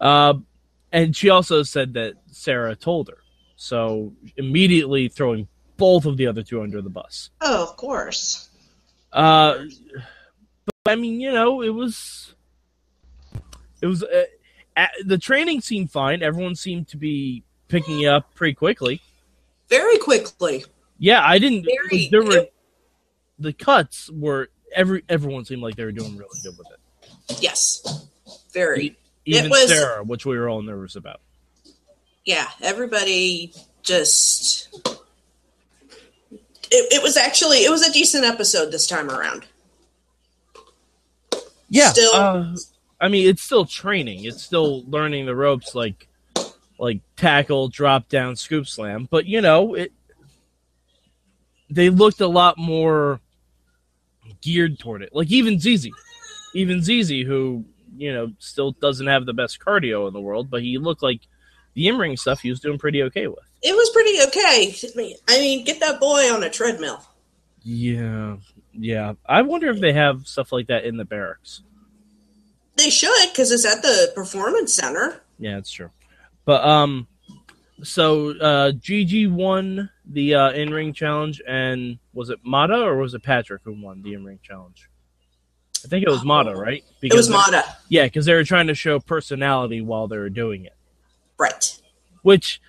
uh 0.00 0.34
and 0.92 1.14
she 1.16 1.30
also 1.30 1.62
said 1.62 1.94
that 1.94 2.14
Sarah 2.30 2.76
told 2.76 3.08
her. 3.08 3.18
So 3.56 4.12
immediately 4.36 5.08
throwing 5.08 5.48
both 5.76 6.04
of 6.06 6.16
the 6.16 6.26
other 6.26 6.42
two 6.42 6.62
under 6.62 6.82
the 6.82 6.90
bus. 6.90 7.30
Oh, 7.40 7.62
of 7.70 7.76
course. 7.76 8.48
Uh, 9.12 9.64
but 10.84 10.92
I 10.92 10.94
mean, 10.96 11.20
you 11.20 11.32
know, 11.32 11.62
it 11.62 11.70
was, 11.70 12.34
it 13.80 13.86
was, 13.86 14.02
uh, 14.02 14.24
uh, 14.76 14.86
the 15.04 15.18
training 15.18 15.60
seemed 15.60 15.90
fine. 15.90 16.22
Everyone 16.22 16.54
seemed 16.54 16.88
to 16.88 16.96
be 16.96 17.44
picking 17.68 18.00
it 18.00 18.06
up 18.06 18.34
pretty 18.34 18.54
quickly. 18.54 19.00
Very 19.68 19.98
quickly. 19.98 20.64
Yeah, 20.98 21.22
I 21.24 21.38
didn't. 21.38 21.64
Very- 21.64 22.08
there 22.10 22.22
were 22.22 22.38
it- 22.38 22.54
the 23.38 23.52
cuts 23.52 24.08
were 24.10 24.50
every 24.74 25.02
everyone 25.08 25.44
seemed 25.44 25.62
like 25.62 25.74
they 25.74 25.84
were 25.84 25.92
doing 25.92 26.16
really 26.16 26.38
good 26.42 26.56
with 26.56 26.68
it. 26.70 27.42
Yes. 27.42 28.06
Very. 28.52 28.96
Even 29.24 29.50
was- 29.50 29.68
Sarah, 29.68 30.02
which 30.02 30.26
we 30.26 30.38
were 30.38 30.48
all 30.48 30.62
nervous 30.62 30.96
about. 30.96 31.20
Yeah. 32.24 32.48
Everybody 32.60 33.52
just. 33.82 34.68
It, 36.74 36.92
it 36.92 37.02
was 37.02 37.16
actually 37.16 37.58
it 37.58 37.70
was 37.70 37.82
a 37.82 37.92
decent 37.92 38.24
episode 38.24 38.70
this 38.72 38.86
time 38.86 39.10
around. 39.10 39.44
Yeah. 41.68 41.90
Still- 41.90 42.14
uh, 42.14 42.56
I 43.00 43.08
mean, 43.08 43.28
it's 43.28 43.42
still 43.42 43.64
training. 43.64 44.24
It's 44.24 44.42
still 44.42 44.84
learning 44.88 45.26
the 45.26 45.34
ropes, 45.34 45.74
like 45.74 46.06
like 46.78 47.00
tackle, 47.16 47.68
drop 47.68 48.08
down, 48.08 48.36
scoop 48.36 48.66
slam. 48.68 49.08
But 49.10 49.26
you 49.26 49.40
know, 49.40 49.74
it 49.74 49.92
they 51.68 51.90
looked 51.90 52.20
a 52.20 52.28
lot 52.28 52.58
more 52.58 53.20
geared 54.40 54.78
toward 54.78 55.02
it. 55.02 55.14
Like 55.14 55.30
even 55.30 55.58
ZZ, 55.58 55.88
even 56.54 56.82
ZZ, 56.82 57.10
who 57.26 57.64
you 57.96 58.12
know 58.12 58.32
still 58.38 58.72
doesn't 58.72 59.06
have 59.06 59.26
the 59.26 59.32
best 59.32 59.60
cardio 59.60 60.06
in 60.08 60.14
the 60.14 60.20
world, 60.20 60.50
but 60.50 60.62
he 60.62 60.78
looked 60.78 61.02
like 61.02 61.20
the 61.74 61.88
in 61.88 61.96
ring 61.98 62.16
stuff 62.16 62.40
he 62.40 62.50
was 62.50 62.60
doing 62.60 62.78
pretty 62.78 63.02
okay 63.04 63.26
with. 63.26 63.38
It 63.62 63.74
was 63.74 63.90
pretty 63.90 64.20
okay. 64.28 64.74
I 65.28 65.38
mean- 65.38 65.64
get 65.64 65.80
that 65.80 66.00
boy 66.00 66.32
on 66.32 66.42
a 66.42 66.50
treadmill. 66.50 67.02
Yeah, 67.62 68.38
yeah. 68.72 69.14
I 69.24 69.42
wonder 69.42 69.70
if 69.70 69.80
they 69.80 69.92
have 69.92 70.26
stuff 70.26 70.50
like 70.52 70.66
that 70.66 70.84
in 70.84 70.96
the 70.96 71.04
barracks. 71.04 71.62
They 72.76 72.90
should 72.90 73.30
because 73.30 73.52
it's 73.52 73.64
at 73.64 73.82
the 73.82 74.10
performance 74.14 74.74
center. 74.74 75.22
Yeah, 75.38 75.58
it's 75.58 75.70
true. 75.70 75.90
But 76.44 76.64
um, 76.64 77.06
so 77.82 78.30
uh, 78.38 78.72
Gigi 78.72 79.26
won 79.26 79.90
the 80.06 80.34
uh, 80.34 80.50
in 80.52 80.70
ring 80.70 80.92
challenge, 80.92 81.40
and 81.46 81.98
was 82.12 82.30
it 82.30 82.40
Mada 82.42 82.80
or 82.82 82.96
was 82.96 83.14
it 83.14 83.22
Patrick 83.22 83.62
who 83.64 83.80
won 83.80 84.02
the 84.02 84.14
in 84.14 84.24
ring 84.24 84.40
challenge? 84.42 84.88
I 85.84 85.88
think 85.88 86.06
it 86.06 86.10
was 86.10 86.24
Mada, 86.24 86.50
oh. 86.50 86.60
right? 86.60 86.84
it 87.02 87.12
was 87.12 87.28
they- 87.28 87.34
Mada, 87.34 87.64
Yeah, 87.88 88.04
because 88.04 88.26
they 88.26 88.34
were 88.34 88.44
trying 88.44 88.68
to 88.68 88.74
show 88.74 89.00
personality 89.00 89.80
while 89.80 90.08
they 90.08 90.18
were 90.18 90.30
doing 90.30 90.64
it, 90.64 90.76
right? 91.38 91.80
which 92.22 92.60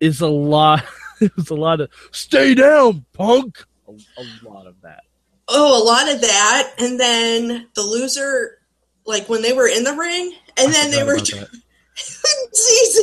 is 0.00 0.20
a 0.20 0.28
lot. 0.28 0.84
it 1.20 1.34
was 1.36 1.50
a 1.50 1.54
lot 1.54 1.80
of 1.80 1.90
stay 2.12 2.54
down, 2.54 3.04
punk. 3.12 3.64
A, 3.88 3.92
a 3.92 4.24
lot 4.48 4.66
of 4.66 4.80
that. 4.82 5.04
Oh, 5.48 5.82
a 5.82 5.84
lot 5.84 6.10
of 6.12 6.20
that, 6.22 6.72
and 6.78 6.98
then 6.98 7.68
the 7.74 7.82
loser, 7.82 8.58
like 9.04 9.28
when 9.28 9.42
they 9.42 9.52
were 9.52 9.68
in 9.68 9.84
the 9.84 9.92
ring, 9.92 10.32
and 10.56 10.68
I 10.68 10.72
then 10.72 10.90
they 10.90 11.02
were 11.02 11.14
about 11.14 11.26
that. 11.26 11.48
ZZ. 11.96 12.98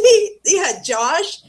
You 0.45 0.63
had 0.63 0.83
Josh, 0.83 1.41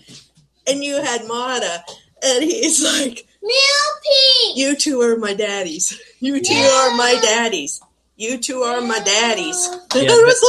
and 0.67 0.85
you 0.85 1.03
had 1.03 1.27
Mada, 1.27 1.83
and 2.23 2.43
he's 2.45 2.85
like, 2.85 3.27
Milky! 3.43 4.61
"You 4.61 4.77
two 4.77 5.01
are 5.01 5.17
my 5.17 5.35
daddies. 5.35 5.99
You 6.21 6.41
two 6.41 6.55
are 6.55 6.97
my 6.97 7.19
daddies. 7.23 7.81
You 8.23 8.39
two 8.39 8.61
are 8.63 8.81
my 8.81 9.01
daddies." 9.01 9.69
Yeah, 9.95 10.03
was 10.09 10.41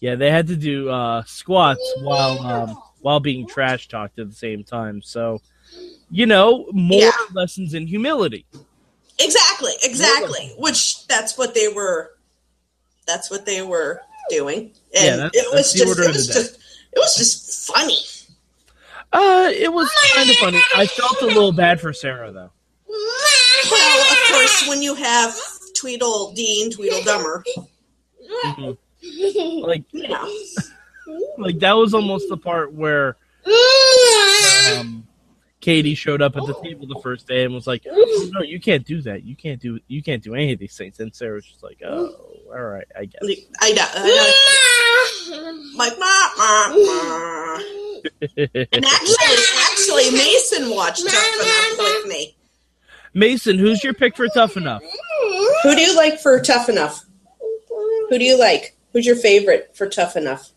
Yeah, 0.00 0.14
they 0.14 0.30
had 0.30 0.46
to 0.46 0.56
do 0.56 0.88
uh, 0.88 1.22
squats 1.24 1.82
while 2.00 2.38
um, 2.40 2.82
while 3.02 3.20
being 3.20 3.46
trash 3.46 3.88
talked 3.88 4.18
at 4.18 4.28
the 4.30 4.34
same 4.34 4.64
time. 4.64 5.02
So, 5.02 5.42
you 6.10 6.24
know, 6.26 6.66
more 6.72 7.00
Yeah. 7.02 7.10
lessons 7.34 7.74
in 7.74 7.86
humility. 7.86 8.46
like, 8.54 8.64
"Exactly, 9.18 9.72
exactly." 9.82 10.54
Which 10.56 11.06
that's 11.08 11.36
what 11.36 11.54
they 11.54 11.68
were. 11.68 12.16
That's 13.06 13.30
what 13.30 13.44
they 13.44 13.60
were 13.62 14.00
doing, 14.30 14.72
and 14.94 15.04
Yeah, 15.04 15.16
that's- 15.16 15.30
it 15.34 15.54
was 15.54 15.72
just. 15.74 15.86
order 15.86 16.04
It 16.04 16.08
of 16.10 16.14
was 16.16 16.26
the 16.28 16.32
day. 16.34 16.40
just. 16.40 16.54
It 16.94 16.98
was 16.98 17.16
just 17.16 17.66
funny. 17.66 17.98
Uh, 19.12 19.50
it 19.54 19.70
was 19.72 19.90
kind 20.14 20.30
of 20.30 20.36
funny. 20.36 20.62
I 20.74 20.86
felt 20.86 21.20
a 21.20 21.26
little 21.26 21.52
bad 21.52 21.80
for 21.82 21.92
Sarah 21.92 22.32
though. 22.32 22.50
Well, 22.88 24.12
of 24.12 24.18
course, 24.32 24.68
when 24.68 24.82
you 24.82 24.94
have 24.94 25.34
Tweedledee 25.82 26.62
and 26.62 26.72
Tweedledummer, 26.76 27.42
Mhm. 28.46 29.62
Like, 29.66 29.82
know, 29.92 30.28
like 31.38 31.58
that 31.58 31.72
was 31.72 31.92
almost 31.92 32.28
the 32.28 32.36
part 32.36 32.72
where 32.72 33.16
um, 34.78 35.06
Katie 35.60 35.94
showed 35.96 36.22
up 36.22 36.36
at 36.36 36.46
the 36.46 36.54
table 36.62 36.86
the 36.86 37.00
first 37.02 37.26
day 37.26 37.44
and 37.44 37.52
was 37.52 37.66
like, 37.66 37.84
oh, 37.90 38.30
"No, 38.32 38.42
you 38.42 38.60
can't 38.60 38.84
do 38.86 39.02
that. 39.02 39.24
You 39.24 39.34
can't 39.34 39.60
do 39.60 39.80
you 39.88 40.02
can't 40.02 40.22
do 40.22 40.34
any 40.34 40.52
of 40.52 40.60
these 40.60 40.76
things." 40.76 41.00
And 41.00 41.14
Sarah 41.14 41.34
was 41.34 41.44
just 41.44 41.62
like, 41.64 41.80
"Oh, 41.84 42.14
all 42.46 42.62
right, 42.62 42.86
I 42.96 43.06
guess." 43.06 43.22
I 43.60 43.72
know. 43.72 43.86
I 43.94 44.06
know. 45.30 45.76
Like, 45.76 45.98
ma, 45.98 46.28
ma, 46.38 46.68
ma. 46.76 47.58
And 48.72 48.84
actually, 48.84 49.44
actually, 49.70 50.10
Mason 50.12 50.70
watched 50.70 51.04
Tough 51.08 51.34
Enough 51.40 51.78
with 51.78 52.06
me. 52.06 52.36
Mason, 53.14 53.58
who's 53.58 53.82
your 53.84 53.94
pick 53.94 54.16
for 54.16 54.28
Tough 54.28 54.56
Enough? 54.56 54.82
Who 55.62 55.74
do 55.74 55.80
you 55.80 55.96
like 55.96 56.18
for 56.18 56.40
Tough 56.40 56.68
Enough? 56.68 57.04
Who 58.08 58.18
do 58.18 58.24
you 58.24 58.38
like? 58.38 58.76
Who's 58.92 59.06
your 59.06 59.16
favorite 59.16 59.70
for 59.74 59.88
Tough 59.88 60.16
Enough? 60.16 60.50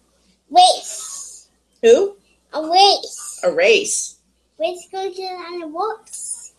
Race. 0.50 1.48
Who? 1.82 2.16
A 2.54 2.62
race. 2.70 3.40
A 3.44 3.52
race. 3.52 4.18
Race 4.60 4.88
goes 4.92 5.18
on 5.20 5.60
the 5.60 5.68
ropes. 5.68 6.54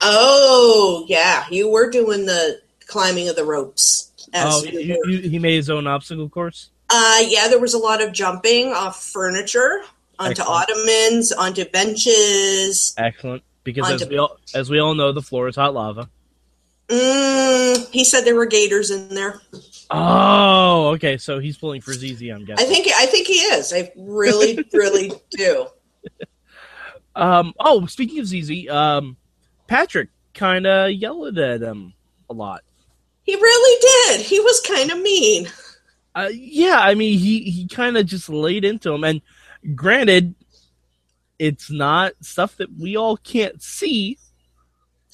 Oh, 0.00 1.04
yeah. 1.08 1.44
You 1.50 1.70
were 1.70 1.90
doing 1.90 2.26
the 2.26 2.60
climbing 2.86 3.28
of 3.28 3.36
the 3.36 3.44
ropes. 3.44 4.10
As 4.32 4.54
Oh, 4.54 4.64
you, 4.64 5.00
you, 5.06 5.20
he 5.20 5.38
made 5.38 5.56
his 5.56 5.70
own 5.70 5.86
obstacle 5.86 6.28
course. 6.28 6.70
Uh, 6.90 7.22
yeah, 7.26 7.48
there 7.48 7.60
was 7.60 7.74
a 7.74 7.78
lot 7.78 8.02
of 8.02 8.12
jumping 8.12 8.68
off 8.72 9.02
furniture, 9.02 9.82
onto 10.18 10.42
Excellent. 10.42 10.50
ottomans, 10.70 11.32
onto 11.32 11.64
benches. 11.66 12.94
Excellent, 12.98 13.42
because 13.64 13.86
On 13.86 13.94
as 13.94 14.06
we 14.08 14.18
all 14.18 14.36
as 14.54 14.70
we 14.70 14.78
all 14.78 14.94
know, 14.94 15.10
the 15.12 15.22
floor 15.22 15.48
is 15.48 15.56
hot 15.56 15.72
lava. 15.74 16.08
Mm, 16.88 17.90
he 17.90 18.04
said 18.04 18.22
there 18.24 18.34
were 18.34 18.46
gators 18.46 18.90
in 18.90 19.08
there. 19.14 19.40
Oh, 19.90 20.88
okay. 20.94 21.16
So 21.16 21.38
he's 21.38 21.56
pulling 21.56 21.80
for 21.80 21.92
ZZ. 21.92 22.22
I'm 22.22 22.42
I 22.42 22.44
guessing. 22.44 22.68
think 22.68 22.88
I 22.94 23.06
think 23.06 23.26
he 23.26 23.34
is. 23.34 23.72
I 23.72 23.92
really, 23.96 24.64
really 24.72 25.12
do. 25.30 25.66
Um. 27.16 27.54
Oh, 27.58 27.86
speaking 27.86 28.18
of 28.20 28.26
ZZ, 28.26 28.68
um, 28.68 29.16
Patrick 29.66 30.08
kind 30.34 30.66
of 30.66 30.90
yelled 30.90 31.38
at 31.38 31.62
him 31.62 31.94
a 32.28 32.34
lot. 32.34 32.62
He 33.22 33.34
really 33.34 33.80
did. 34.16 34.26
He 34.26 34.40
was 34.40 34.60
kind 34.60 34.90
of 34.90 34.98
mean. 34.98 35.48
Uh, 36.14 36.28
yeah, 36.32 36.78
I 36.80 36.94
mean, 36.94 37.18
he 37.18 37.40
he 37.50 37.66
kind 37.66 37.96
of 37.96 38.06
just 38.06 38.28
laid 38.28 38.64
into 38.64 38.92
him, 38.92 39.04
and 39.04 39.22
granted, 39.74 40.34
it's 41.38 41.70
not 41.70 42.12
stuff 42.20 42.56
that 42.56 42.68
we 42.78 42.96
all 42.96 43.16
can't 43.16 43.62
see. 43.62 44.18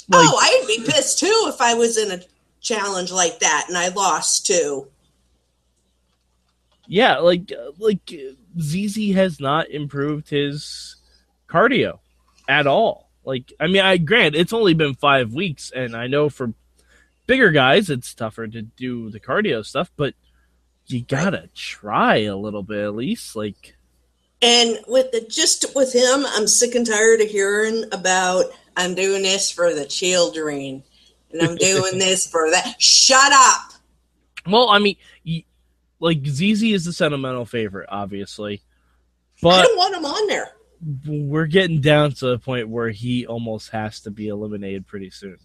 Like, 0.09 0.27
oh, 0.27 0.39
I'd 0.41 0.67
be 0.67 0.85
pissed 0.85 1.19
too 1.19 1.51
if 1.53 1.61
I 1.61 1.75
was 1.75 1.97
in 1.97 2.11
a 2.11 2.23
challenge 2.61 3.11
like 3.11 3.41
that 3.41 3.67
and 3.69 3.77
I 3.77 3.89
lost 3.89 4.47
too. 4.47 4.89
yeah, 6.87 7.19
like 7.19 7.53
uh, 7.53 7.71
like 7.79 8.13
ZZ 8.61 9.13
has 9.15 9.39
not 9.39 9.71
improved 9.71 10.29
his 10.29 10.97
cardio 11.49 12.01
at 12.49 12.67
all. 12.67 13.09
Like, 13.25 13.53
I 13.61 13.69
mean, 13.69 13.83
I 13.83 13.97
grant 13.97 14.35
it's 14.35 14.53
only 14.53 14.75
been 14.75 14.95
five 14.95 15.33
weeks, 15.33 15.71
and 15.71 15.95
I 15.95 16.09
know 16.09 16.29
for 16.29 16.53
bigger 17.27 17.51
guys 17.51 17.91
it's 17.91 18.13
tougher 18.13 18.49
to 18.49 18.63
do 18.63 19.09
the 19.11 19.21
cardio 19.21 19.65
stuff, 19.65 19.91
but 19.97 20.15
you 20.87 21.03
gotta 21.03 21.49
try 21.55 22.23
a 22.23 22.37
little 22.37 22.65
bit 22.65 22.85
at 22.85 22.97
least. 22.97 23.37
Like, 23.37 23.77
And 24.43 24.81
with 24.89 25.13
the 25.13 25.21
just 25.21 25.77
with 25.77 25.95
him, 25.95 26.25
I'm 26.27 26.49
sick 26.49 26.75
and 26.75 26.85
tired 26.87 27.21
of 27.21 27.29
hearing 27.29 27.85
about 27.93 28.47
I'm 28.77 28.95
doing 28.95 29.23
this 29.23 29.51
for 29.51 29.75
the 29.75 29.85
children 29.87 30.83
and 31.33 31.43
I'm 31.43 31.57
doing 31.57 31.99
this 31.99 32.27
for 32.27 32.51
that. 32.51 32.81
Shut 32.81 33.33
up. 33.33 33.73
Well, 34.47 34.69
I 34.71 34.79
mean, 34.79 34.97
like 35.99 36.25
ZZ 36.27 36.63
is 36.63 36.85
the 36.87 36.93
sentimental 36.93 37.45
favorite, 37.45 37.89
obviously, 37.91 38.63
but 39.43 39.61
I 39.61 39.63
don't 39.63 39.77
want 39.77 39.95
him 39.97 40.05
on 40.07 40.27
there. 40.29 40.53
we're 41.07 41.47
getting 41.47 41.81
down 41.81 42.13
to 42.13 42.27
the 42.29 42.39
point 42.39 42.69
where 42.69 42.89
he 42.91 43.27
almost 43.27 43.71
has 43.71 44.01
to 44.01 44.11
be 44.11 44.29
eliminated 44.29 44.87
pretty 44.87 45.11
soon. 45.11 45.37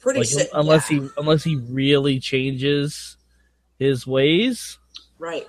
Pretty 0.00 0.20
Like, 0.20 0.28
sick. 0.28 0.48
unless 0.52 0.90
yeah, 0.90 1.00
he 1.02 1.08
unless 1.16 1.44
he 1.44 1.56
really 1.56 2.18
changes 2.20 3.16
his 3.78 4.06
ways. 4.06 4.78
right. 5.18 5.46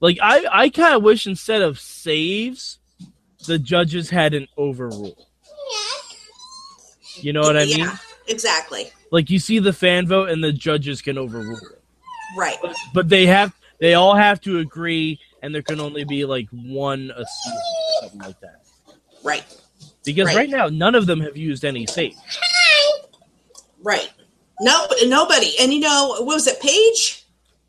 Like 0.00 0.18
I, 0.22 0.44
I 0.50 0.68
kind 0.68 0.94
of 0.94 1.02
wish 1.02 1.26
instead 1.26 1.60
of 1.60 1.80
saves, 1.80 2.78
the 3.46 3.58
judges 3.58 4.10
had 4.10 4.32
an 4.32 4.46
overrule. 4.56 5.26
You 7.20 7.32
know 7.32 7.40
what 7.42 7.56
I 7.56 7.64
mean? 7.64 7.78
Yeah, 7.78 7.96
exactly. 8.26 8.90
Like 9.10 9.30
you 9.30 9.38
see 9.38 9.58
the 9.58 9.72
fan 9.72 10.06
vote 10.06 10.28
and 10.28 10.42
the 10.42 10.52
judges 10.52 11.02
can 11.02 11.18
overrule 11.18 11.56
it. 11.58 11.80
Right. 12.36 12.56
But 12.94 13.08
they 13.08 13.26
have 13.26 13.52
they 13.80 13.94
all 13.94 14.14
have 14.14 14.40
to 14.42 14.58
agree 14.58 15.18
and 15.42 15.54
there 15.54 15.62
can 15.62 15.80
only 15.80 16.04
be 16.04 16.24
like 16.24 16.48
one 16.50 17.10
a 17.14 17.24
season 17.24 17.58
or 17.58 18.00
something 18.02 18.20
like 18.20 18.40
that. 18.40 18.62
Right. 19.22 19.44
Because 20.04 20.26
Right. 20.26 20.36
right, 20.36 20.50
now 20.50 20.68
none 20.68 20.94
of 20.94 21.06
them 21.06 21.20
have 21.20 21.36
used 21.36 21.64
any 21.64 21.86
save. 21.86 22.14
Right. 23.82 24.10
No, 24.60 24.86
nobody. 25.04 25.52
And 25.60 25.72
you 25.72 25.80
know, 25.80 26.08
what 26.08 26.26
was 26.26 26.46
it 26.46 26.60
Paige? 26.60 27.24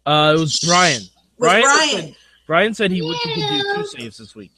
Uh 0.05 0.33
it 0.35 0.39
was 0.39 0.59
Bryan. 0.59 1.01
Bryan 1.37 1.61
Bryan. 1.61 1.89
Said, 1.89 2.15
Bryan 2.47 2.73
said 2.73 2.91
he 2.91 2.99
could 3.01 3.33
do 3.35 3.75
two 3.75 3.85
saves 3.85 4.17
this 4.17 4.35
week. 4.35 4.51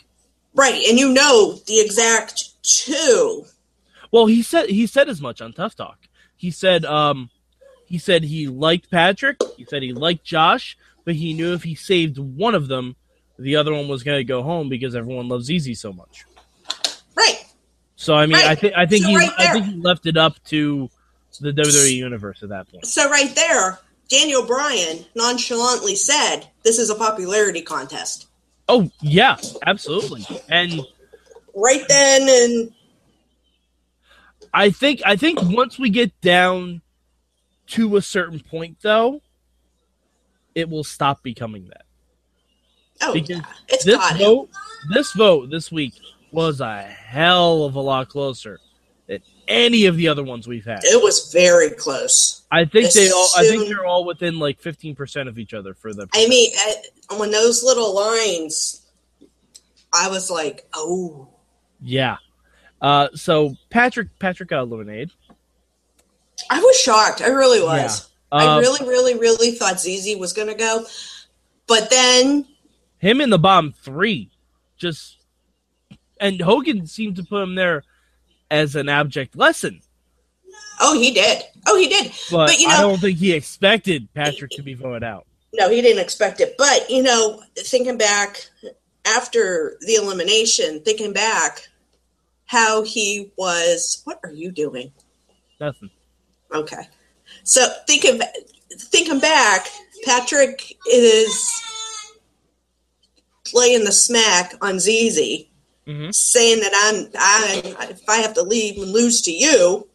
Right. 0.56 0.84
And 0.90 0.98
you 0.98 1.10
know 1.14 1.56
the 1.68 1.80
exact 1.80 2.64
two. 2.64 3.46
Well, 4.12 4.26
he 4.26 4.44
said 4.44 4.70
he 4.70 4.88
said 4.88 5.10
as 5.10 5.22
much 5.22 5.42
on 5.42 5.54
Tough 5.54 5.76
Talk. 5.76 5.98
He 6.36 6.52
said 6.52 6.86
um 6.86 7.30
he 7.86 7.98
said 7.98 8.24
he 8.24 8.48
liked 8.48 8.90
Patrick, 8.92 9.38
he 9.58 9.66
said 9.66 9.84
he 9.84 9.94
liked 9.94 10.24
Josh, 10.24 10.78
but 11.06 11.16
he 11.16 11.34
knew 11.34 11.54
if 11.54 11.64
he 11.64 11.76
saved 11.76 12.18
one 12.18 12.56
of 12.56 12.68
them, 12.68 12.96
the 13.38 13.56
other 13.56 13.74
one 13.74 13.88
was 13.88 14.04
going 14.04 14.18
to 14.20 14.24
go 14.24 14.44
home 14.44 14.70
because 14.70 14.96
everyone 14.96 15.28
loves 15.28 15.48
ZZ 15.48 15.80
so 15.80 15.92
much. 15.92 16.26
Right. 17.16 17.46
So 17.96 18.16
I 18.16 18.26
mean, 18.26 18.38
I 18.38 18.50
Right. 18.50 18.60
think 18.60 18.74
I 18.76 18.86
think 18.86 19.04
So 19.04 19.10
he 19.10 19.16
right 19.18 19.32
I 19.38 19.54
think 19.54 19.66
he 19.66 19.78
left 19.82 20.06
it 20.06 20.18
up 20.18 20.42
to 20.46 20.90
the 21.40 21.52
WWE 21.52 21.96
universe 21.96 22.44
at 22.44 22.50
that 22.50 22.70
point. 22.70 22.86
So 22.86 23.10
right 23.10 23.34
there, 23.36 23.80
Daniel 24.10 24.46
Bryan 24.46 25.06
nonchalantly 25.16 25.96
said, 25.96 26.42
"This 26.64 26.78
is 26.80 26.90
a 26.90 26.96
popularity 26.96 27.62
contest." 27.62 28.28
Oh 28.68 28.90
yeah, 29.02 29.38
absolutely. 29.66 30.26
And 30.50 30.82
Right 31.54 31.84
then, 31.88 32.22
and 32.30 32.72
I 34.54 34.70
think 34.70 35.02
I 35.06 35.16
think 35.16 35.40
once 35.42 35.80
we 35.80 35.90
get 35.90 36.20
down 36.22 36.82
to 37.68 37.96
a 37.96 38.02
certain 38.02 38.40
point, 38.40 38.78
though, 38.82 39.22
it 40.56 40.70
will 40.70 40.84
stop 40.84 41.24
becoming 41.24 41.70
that. 41.70 41.84
oh, 43.02 43.14
Because 43.14 43.38
yeah, 43.38 43.46
it's 43.70 43.86
this 43.86 44.10
him. 44.12 44.18
vote, 44.18 44.50
this 44.94 45.14
vote 45.14 45.50
this 45.50 45.72
week 45.72 45.94
was 46.32 46.60
a 46.60 46.82
hell 46.82 47.64
of 47.64 47.76
a 47.76 47.80
lot 47.80 48.10
closer 48.10 48.60
than 49.08 49.20
any 49.48 49.86
of 49.86 49.96
the 49.96 50.08
other 50.08 50.24
ones 50.24 50.48
we've 50.48 50.66
had. 50.66 50.80
It 50.84 51.02
was 51.02 51.32
very 51.32 51.70
close. 51.70 52.44
I 52.52 52.66
think 52.66 52.92
they 52.94 53.10
all. 53.10 53.30
I 53.38 53.44
think 53.48 53.68
they're 53.70 53.86
all 53.86 54.06
within 54.06 54.38
like 54.40 54.60
fifteen 54.60 54.96
percent 54.96 55.30
of 55.30 55.40
each 55.40 55.54
other 55.54 55.74
for 55.74 55.94
the. 55.94 56.08
I 56.14 56.28
mean, 56.28 56.52
when 57.18 57.32
those 57.32 57.64
little 57.64 57.96
lines, 57.96 58.86
I 59.94 60.10
was 60.10 60.30
like, 60.30 60.68
"Oh, 60.74 61.30
yeah. 61.82 62.18
Uh, 62.82 63.10
so 63.14 63.56
Patrick 63.70 64.08
Patrick 64.20 64.50
got 64.50 64.64
eliminated. 64.64 65.12
I 66.50 66.60
was 66.60 66.80
shocked. 66.80 67.22
I 67.22 67.28
really 67.28 67.62
was. 67.62 68.10
I 68.32 68.46
Uh, 68.46 68.60
really, 68.60 68.88
really, 68.88 69.18
really 69.18 69.52
thought 69.52 69.80
ZZ 69.80 70.16
was 70.18 70.34
going 70.34 70.48
to 70.48 70.56
go, 70.56 70.86
but 71.68 71.90
then, 71.90 72.48
him 72.98 73.22
in 73.22 73.30
the 73.30 73.38
bottom 73.38 73.74
three, 73.74 74.32
just 74.78 75.18
and 76.20 76.40
Hogan 76.42 76.88
seemed 76.88 77.18
to 77.18 77.24
put 77.24 77.44
him 77.44 77.56
there 77.56 77.84
as 78.50 78.76
an 78.76 78.90
abject 78.90 79.36
lesson, 79.36 79.82
oh, 80.80 81.00
he 81.00 81.12
did. 81.12 81.44
Oh, 81.68 81.78
he 81.78 81.88
did. 81.88 82.12
but, 82.32 82.48
But, 82.48 82.60
you 82.60 82.68
I 82.68 82.82
don't 82.82 83.00
think 83.00 83.18
he 83.18 83.34
expected 83.34 84.08
Patrick 84.14 84.52
to 84.52 84.64
be 84.64 84.74
voted 84.74 85.04
out. 85.04 85.26
No, 85.54 85.70
he 85.70 85.82
didn't 85.82 86.02
expect 86.02 86.40
it. 86.40 86.56
But, 86.58 86.90
you 86.90 87.04
know, 87.04 87.44
thinking 87.58 87.98
back 87.98 88.50
after 89.06 89.78
the 89.82 89.96
elimination, 89.96 90.82
thinking 90.82 91.14
back 91.14 91.68
how 92.52 92.84
he 92.84 93.32
was, 93.38 94.02
what 94.04 94.20
are 94.26 94.32
you 94.34 94.52
doing? 94.52 94.92
Nothing. 95.62 95.90
Okay. 96.54 96.84
So 97.44 97.66
think 97.88 98.02
thinking 98.02 98.22
thinking 98.78 99.20
back, 99.20 99.68
Patrick 100.04 100.76
is 100.92 101.34
playing 103.46 103.86
the 103.86 103.92
smack 103.94 104.54
on 104.62 104.80
ZZ, 104.82 105.46
Mhm. 105.88 106.14
saying 106.14 106.60
that 106.60 106.74
I'm 106.76 107.10
I 107.18 107.88
if 107.90 108.02
I 108.10 108.18
have 108.18 108.34
to 108.34 108.44
leave 108.44 108.82
and 108.82 108.92
lose 108.92 109.22
to 109.22 109.32
you. 109.32 109.88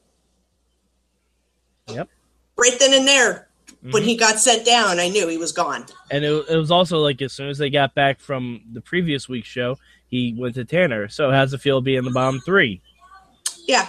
Yep. 1.89 2.09
Right 2.57 2.79
then 2.79 2.95
and 2.95 3.07
there, 3.07 3.49
when 3.91 4.03
Mhm. 4.03 4.07
he 4.07 4.17
got 4.17 4.39
sent 4.41 4.65
down, 4.65 4.99
I 4.99 5.09
knew 5.09 5.29
he 5.29 5.37
was 5.37 5.53
gone. 5.53 5.85
And 6.11 6.25
it, 6.25 6.45
it 6.49 6.57
was 6.57 6.71
also 6.71 6.99
like 7.01 7.21
as 7.21 7.35
soon 7.35 7.51
as 7.51 7.59
they 7.59 7.69
got 7.69 7.95
back 7.95 8.19
from 8.19 8.63
the 8.73 8.81
previous 8.81 9.29
week's 9.29 9.47
show, 9.49 9.79
he 10.09 10.35
went 10.37 10.55
to 10.55 10.65
Tanner. 10.65 11.09
So 11.09 11.31
how's 11.31 11.53
it 11.53 11.61
feel 11.61 11.81
being 11.81 12.05
the 12.05 12.11
bottom 12.11 12.41
three? 12.41 12.81
Yeah. 13.67 13.89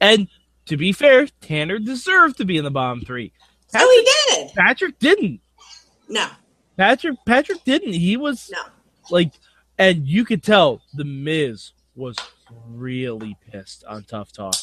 And 0.00 0.28
to 0.66 0.76
be 0.76 0.92
fair, 0.92 1.26
Tanner 1.40 1.78
deserved 1.78 2.36
to 2.38 2.44
be 2.44 2.56
in 2.56 2.64
the 2.64 2.70
bottom 2.70 3.00
three. 3.02 3.32
Oh, 3.74 3.78
Patrick, 3.78 3.90
he 3.90 4.44
did. 4.44 4.54
Patrick 4.54 4.98
didn't. 4.98 5.40
No, 6.08 6.28
Patrick 6.76 7.18
Patrick 7.26 7.64
didn't. 7.64 7.92
He 7.92 8.16
was 8.16 8.50
no. 8.50 8.62
like, 9.10 9.32
and 9.78 10.06
you 10.06 10.24
could 10.24 10.42
tell 10.42 10.80
the 10.94 11.04
Miz 11.04 11.72
was 11.94 12.16
really 12.66 13.36
pissed 13.50 13.84
on 13.84 14.04
Tough 14.04 14.32
Talk. 14.32 14.54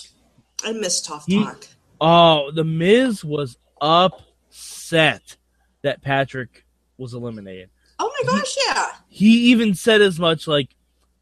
I 0.64 0.72
miss 0.72 1.02
Tough 1.02 1.26
He- 1.28 1.44
Talk. 1.44 1.68
Oh, 2.02 2.52
the 2.52 2.64
Miz 2.64 3.24
was 3.24 3.58
upset 3.80 5.38
that 5.84 6.02
Patrick 6.02 6.66
was 6.98 7.14
eliminated. 7.14 7.70
Oh 8.00 8.12
my 8.20 8.32
gosh, 8.32 8.56
yeah. 8.66 8.88
He 9.08 9.52
even 9.52 9.74
said 9.76 10.02
as 10.02 10.20
much 10.20 10.48
like, 10.48 10.75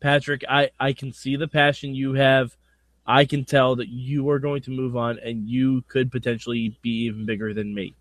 Patrick, 0.03 0.43
I, 0.49 0.69
I 0.79 0.91
can 0.93 1.13
see 1.13 1.37
the 1.37 1.47
passion 1.47 1.95
you 1.95 2.13
have. 2.13 2.55
I 3.07 3.23
can 3.25 3.45
tell 3.45 3.77
that 3.77 3.87
you 3.87 4.29
are 4.29 4.39
going 4.39 4.61
to 4.63 4.71
move 4.71 4.95
on 4.97 5.17
and 5.17 5.47
you 5.49 5.81
could 5.87 6.11
potentially 6.11 6.77
be 6.81 7.05
even 7.05 7.25
bigger 7.25 7.53
than 7.53 7.73
me. 7.73 7.95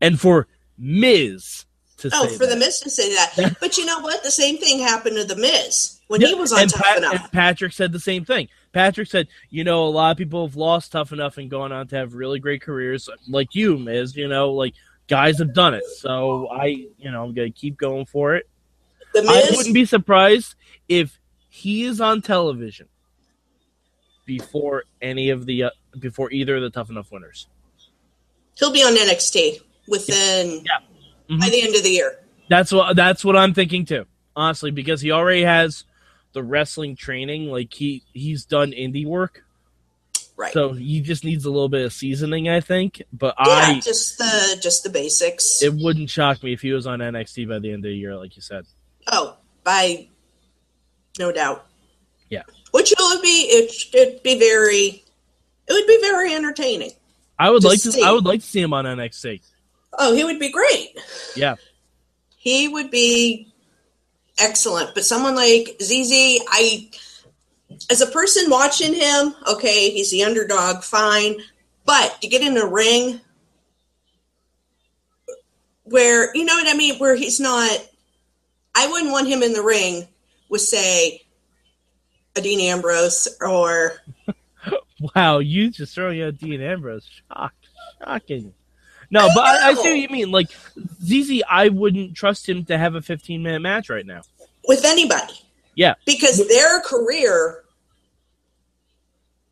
And 0.00 0.20
for 0.20 0.48
Miz 0.76 1.66
to 1.98 2.10
Oh, 2.12 2.26
say 2.26 2.36
for 2.36 2.46
the 2.46 2.54
that. 2.54 2.58
Miz 2.58 2.80
to 2.80 2.90
say 2.90 3.14
that. 3.14 3.56
But 3.60 3.78
you 3.78 3.86
know 3.86 4.00
what? 4.00 4.22
The 4.24 4.30
same 4.30 4.58
thing 4.58 4.80
happened 4.80 5.16
to 5.16 5.24
the 5.24 5.36
Miz 5.40 6.00
when 6.08 6.20
he 6.20 6.34
was 6.34 6.52
on 6.52 6.66
Tough 6.66 6.82
Pat- 6.82 6.98
Enough. 6.98 7.14
and 7.14 7.32
Patrick 7.32 7.72
said 7.72 7.92
the 7.92 8.00
same 8.00 8.24
thing. 8.24 8.48
Patrick 8.72 9.08
said, 9.08 9.28
you 9.50 9.62
know, 9.62 9.84
a 9.84 9.88
lot 9.90 10.10
of 10.10 10.16
people 10.16 10.46
have 10.46 10.56
lost 10.56 10.90
tough 10.92 11.12
enough 11.12 11.38
and 11.38 11.48
gone 11.50 11.70
on 11.70 11.86
to 11.88 11.96
have 11.96 12.14
really 12.14 12.40
great 12.40 12.62
careers, 12.62 13.08
like 13.28 13.54
you, 13.54 13.78
Miz. 13.78 14.16
You 14.16 14.26
know, 14.28 14.52
like 14.52 14.74
guys 15.06 15.38
have 15.38 15.54
done 15.54 15.74
it. 15.74 15.84
So 15.98 16.48
I, 16.48 16.66
you 16.98 17.10
know, 17.12 17.22
I'm 17.24 17.34
gonna 17.34 17.50
keep 17.50 17.76
going 17.78 18.06
for 18.06 18.34
it. 18.34 18.48
The 19.12 19.20
I 19.28 19.56
wouldn't 19.56 19.74
be 19.74 19.84
surprised 19.84 20.54
if 20.88 21.18
he 21.48 21.84
is 21.84 22.00
on 22.00 22.22
television 22.22 22.88
before 24.26 24.84
any 25.02 25.30
of 25.30 25.46
the 25.46 25.64
uh, 25.64 25.70
before 25.98 26.30
either 26.30 26.56
of 26.56 26.62
the 26.62 26.70
tough 26.70 26.90
enough 26.90 27.10
winners. 27.10 27.46
he'll 28.56 28.72
be 28.72 28.82
on 28.82 28.94
NXT 28.94 29.60
within 29.88 30.64
Yeah. 30.64 30.80
Mhm. 31.36 31.40
by 31.40 31.48
the 31.48 31.62
end 31.62 31.74
of 31.74 31.82
the 31.82 31.90
year. 31.90 32.20
That's 32.48 32.70
what 32.72 32.94
that's 32.96 33.24
what 33.24 33.36
I'm 33.36 33.54
thinking 33.54 33.84
too. 33.84 34.06
Honestly, 34.36 34.70
because 34.70 35.00
he 35.00 35.10
already 35.10 35.42
has 35.42 35.84
the 36.32 36.42
wrestling 36.42 36.94
training. 36.96 37.46
Like 37.50 37.72
he 37.74 38.02
he's 38.12 38.44
done 38.44 38.72
indie 38.72 39.06
work. 39.06 39.44
Right. 40.36 40.52
So 40.54 40.72
he 40.72 41.00
just 41.02 41.22
needs 41.24 41.44
a 41.44 41.50
little 41.50 41.68
bit 41.68 41.84
of 41.84 41.92
seasoning, 41.92 42.48
I 42.48 42.60
think. 42.60 43.02
But 43.12 43.34
yeah, 43.38 43.52
I, 43.52 43.80
just 43.80 44.16
the 44.18 44.58
just 44.62 44.84
the 44.84 44.90
basics. 44.90 45.62
it 45.62 45.74
wouldn't 45.74 46.08
shock 46.08 46.42
me 46.42 46.52
if 46.52 46.62
he 46.62 46.72
was 46.72 46.86
on 46.86 47.00
NXT 47.00 47.48
by 47.48 47.58
the 47.58 47.68
end 47.72 47.84
of 47.84 47.90
the 47.90 47.96
year, 47.96 48.16
like 48.16 48.36
you 48.36 48.42
said. 48.42 48.64
Oh, 49.10 49.36
by 49.64 50.06
no 51.18 51.32
doubt. 51.32 51.66
Yeah. 52.28 52.42
Which 52.70 52.92
it 52.92 52.98
would 53.00 53.22
be 53.22 53.42
it 53.50 53.72
it'd 53.94 54.22
be 54.22 54.38
very 54.38 55.04
it 55.68 55.72
would 55.72 55.86
be 55.86 55.98
very 56.00 56.34
entertaining. 56.34 56.92
I 57.38 57.50
would 57.50 57.62
To 57.62 57.68
like 57.68 57.80
to. 57.82 57.92
see. 57.92 58.02
I 58.02 58.12
would 58.12 58.24
like 58.24 58.40
to 58.40 58.46
see 58.46 58.60
him 58.60 58.72
on 58.72 58.84
NXT. 58.84 59.40
Oh, 59.98 60.14
he 60.14 60.24
would 60.24 60.38
be 60.38 60.50
great. 60.50 60.98
Yeah, 61.34 61.56
He 62.36 62.68
would 62.68 62.90
be 62.90 63.52
excellent. 64.38 64.94
But 64.94 65.04
someone 65.04 65.34
like 65.34 65.76
ZZ, 65.82 66.12
I 66.48 66.88
as 67.90 68.00
a 68.00 68.06
person 68.06 68.48
watching 68.50 68.94
him, 68.94 69.34
okay, 69.48 69.90
he's 69.90 70.10
the 70.10 70.22
underdog, 70.24 70.82
fine. 70.84 71.36
But 71.84 72.20
to 72.22 72.28
get 72.28 72.42
in 72.42 72.56
a 72.56 72.66
ring 72.66 73.20
where 75.84 76.34
you 76.36 76.44
know 76.44 76.54
what 76.54 76.68
I 76.72 76.76
mean, 76.76 76.98
where 76.98 77.16
he's 77.16 77.40
not 77.40 77.70
I 78.74 78.86
wouldn't 78.86 79.12
want 79.12 79.28
him 79.28 79.42
in 79.42 79.52
the 79.52 79.62
ring 79.62 80.06
with 80.48 80.60
say 80.62 81.22
a 82.36 82.40
Dean 82.40 82.60
Ambrose 82.60 83.28
or 83.40 83.94
wow, 85.16 85.38
you 85.38 85.70
just 85.70 85.94
throwing 85.94 86.22
out 86.22 86.38
Dean 86.38 86.60
Ambrose, 86.60 87.08
shock, 87.28 87.54
shocking. 88.04 88.52
No, 89.10 89.26
I 89.26 89.34
but 89.34 89.44
I, 89.44 89.68
I 89.70 89.74
see 89.74 89.90
what 89.90 89.98
you 89.98 90.08
mean. 90.08 90.30
Like 90.30 90.50
ZZ, 91.04 91.42
I 91.50 91.68
wouldn't 91.68 92.14
trust 92.14 92.48
him 92.48 92.64
to 92.66 92.78
have 92.78 92.94
a 92.94 93.02
15 93.02 93.42
minute 93.42 93.60
match 93.60 93.90
right 93.90 94.06
now. 94.06 94.22
with 94.68 94.84
anybody. 94.84 95.34
Yeah. 95.74 95.94
Because 96.04 96.46
their 96.48 96.80
career 96.80 97.64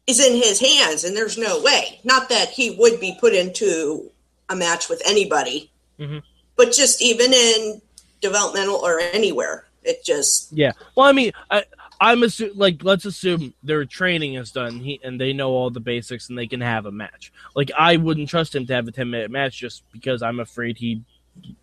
is 0.07 0.20
in 0.24 0.35
his 0.37 0.61
hands, 0.61 1.04
and 1.04 1.16
there's 1.16 1.37
no 1.38 1.61
way. 1.62 2.00
Not 2.04 2.28
that 2.28 2.50
he 2.50 2.70
would 2.78 3.00
be 3.00 3.16
put 3.20 3.35
into 3.35 4.11
a 4.48 4.57
match 4.57 4.88
with 4.88 5.02
anybody, 5.04 5.70
Mhm. 5.98 6.22
but 6.57 6.72
just 6.72 7.02
even 7.02 7.33
in 7.33 7.83
developmental 8.20 8.76
or 8.76 9.00
anywhere, 9.00 9.66
it 9.83 10.04
just 10.04 10.52
Yeah. 10.52 10.72
Well, 10.94 11.07
I 11.07 11.12
mean, 11.12 11.33
I, 11.50 11.64
I'm 12.00 12.20
assu- 12.20 12.52
like 12.54 12.85
let's 12.85 13.04
assume 13.04 13.54
their 13.62 13.85
training 13.85 14.35
is 14.35 14.52
done 14.52 14.78
he, 14.78 15.00
and 15.02 15.20
they 15.20 15.33
know 15.33 15.50
all 15.50 15.70
the 15.70 15.81
basics 15.81 16.28
and 16.28 16.38
they 16.38 16.46
can 16.46 16.61
have 16.61 16.87
a 16.87 16.92
match. 16.92 17.33
Like 17.54 17.70
I 17.76 17.96
wouldn't 17.96 18.28
trust 18.28 18.54
him 18.54 18.66
to 18.66 18.74
have 18.74 18.87
a 18.87 18.92
10 18.92 19.11
minute 19.11 19.31
match 19.31 19.59
just 19.59 19.83
because 19.92 20.22
I'm 20.22 20.40
afraid 20.40 20.78
he 20.78 21.02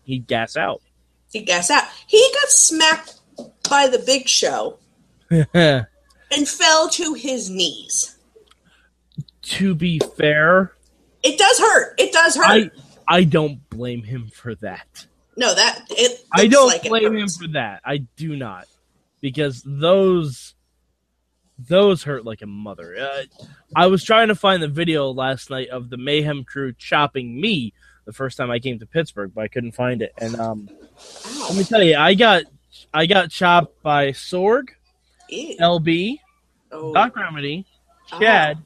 he'd 0.04 0.26
gas 0.26 0.56
out. 0.56 0.82
he 1.32 1.40
gas 1.42 1.70
out. 1.70 1.84
He 2.06 2.18
got 2.34 2.48
smacked 2.50 3.14
by 3.68 3.88
the 3.88 3.98
Big 3.98 4.28
Show 4.28 4.78
and 5.30 5.86
fell 6.48 6.88
to 6.90 7.14
his 7.14 7.48
knees. 7.50 8.16
To 9.42 9.74
be 9.74 10.00
fair, 10.16 10.72
It 11.22 11.38
does 11.38 11.58
hurt. 11.58 11.94
It 11.98 12.12
does 12.12 12.36
hurt. 12.36 12.44
I 12.46 12.70
I 13.08 13.24
don't 13.24 13.68
blame 13.70 14.02
him 14.02 14.30
for 14.34 14.54
that. 14.56 15.06
No, 15.36 15.54
that 15.54 15.84
it. 15.90 16.24
I 16.32 16.46
don't 16.46 16.68
like 16.68 16.82
blame 16.84 17.16
him 17.16 17.28
for 17.28 17.48
that. 17.48 17.80
I 17.84 17.98
do 18.16 18.36
not, 18.36 18.66
because 19.20 19.62
those 19.64 20.54
those 21.58 22.02
hurt 22.02 22.24
like 22.24 22.42
a 22.42 22.46
mother. 22.46 22.96
Uh, 22.98 23.22
I 23.74 23.86
was 23.86 24.04
trying 24.04 24.28
to 24.28 24.34
find 24.34 24.62
the 24.62 24.68
video 24.68 25.10
last 25.10 25.48
night 25.50 25.68
of 25.68 25.88
the 25.90 25.96
Mayhem 25.96 26.44
crew 26.44 26.72
chopping 26.76 27.40
me 27.40 27.72
the 28.04 28.12
first 28.12 28.36
time 28.36 28.50
I 28.50 28.58
came 28.58 28.78
to 28.78 28.86
Pittsburgh, 28.86 29.32
but 29.34 29.42
I 29.42 29.48
couldn't 29.48 29.72
find 29.72 30.02
it. 30.02 30.12
And 30.18 30.36
um, 30.38 30.68
Ow. 31.26 31.46
let 31.48 31.56
me 31.56 31.64
tell 31.64 31.82
you, 31.82 31.96
I 31.96 32.14
got 32.14 32.44
I 32.92 33.06
got 33.06 33.30
chopped 33.30 33.82
by 33.82 34.08
Sorg, 34.10 34.68
Ew. 35.30 35.56
LB, 35.60 36.18
Oh. 36.72 36.92
Doc 36.92 37.16
Remedy, 37.16 37.66
Chad, 38.18 38.58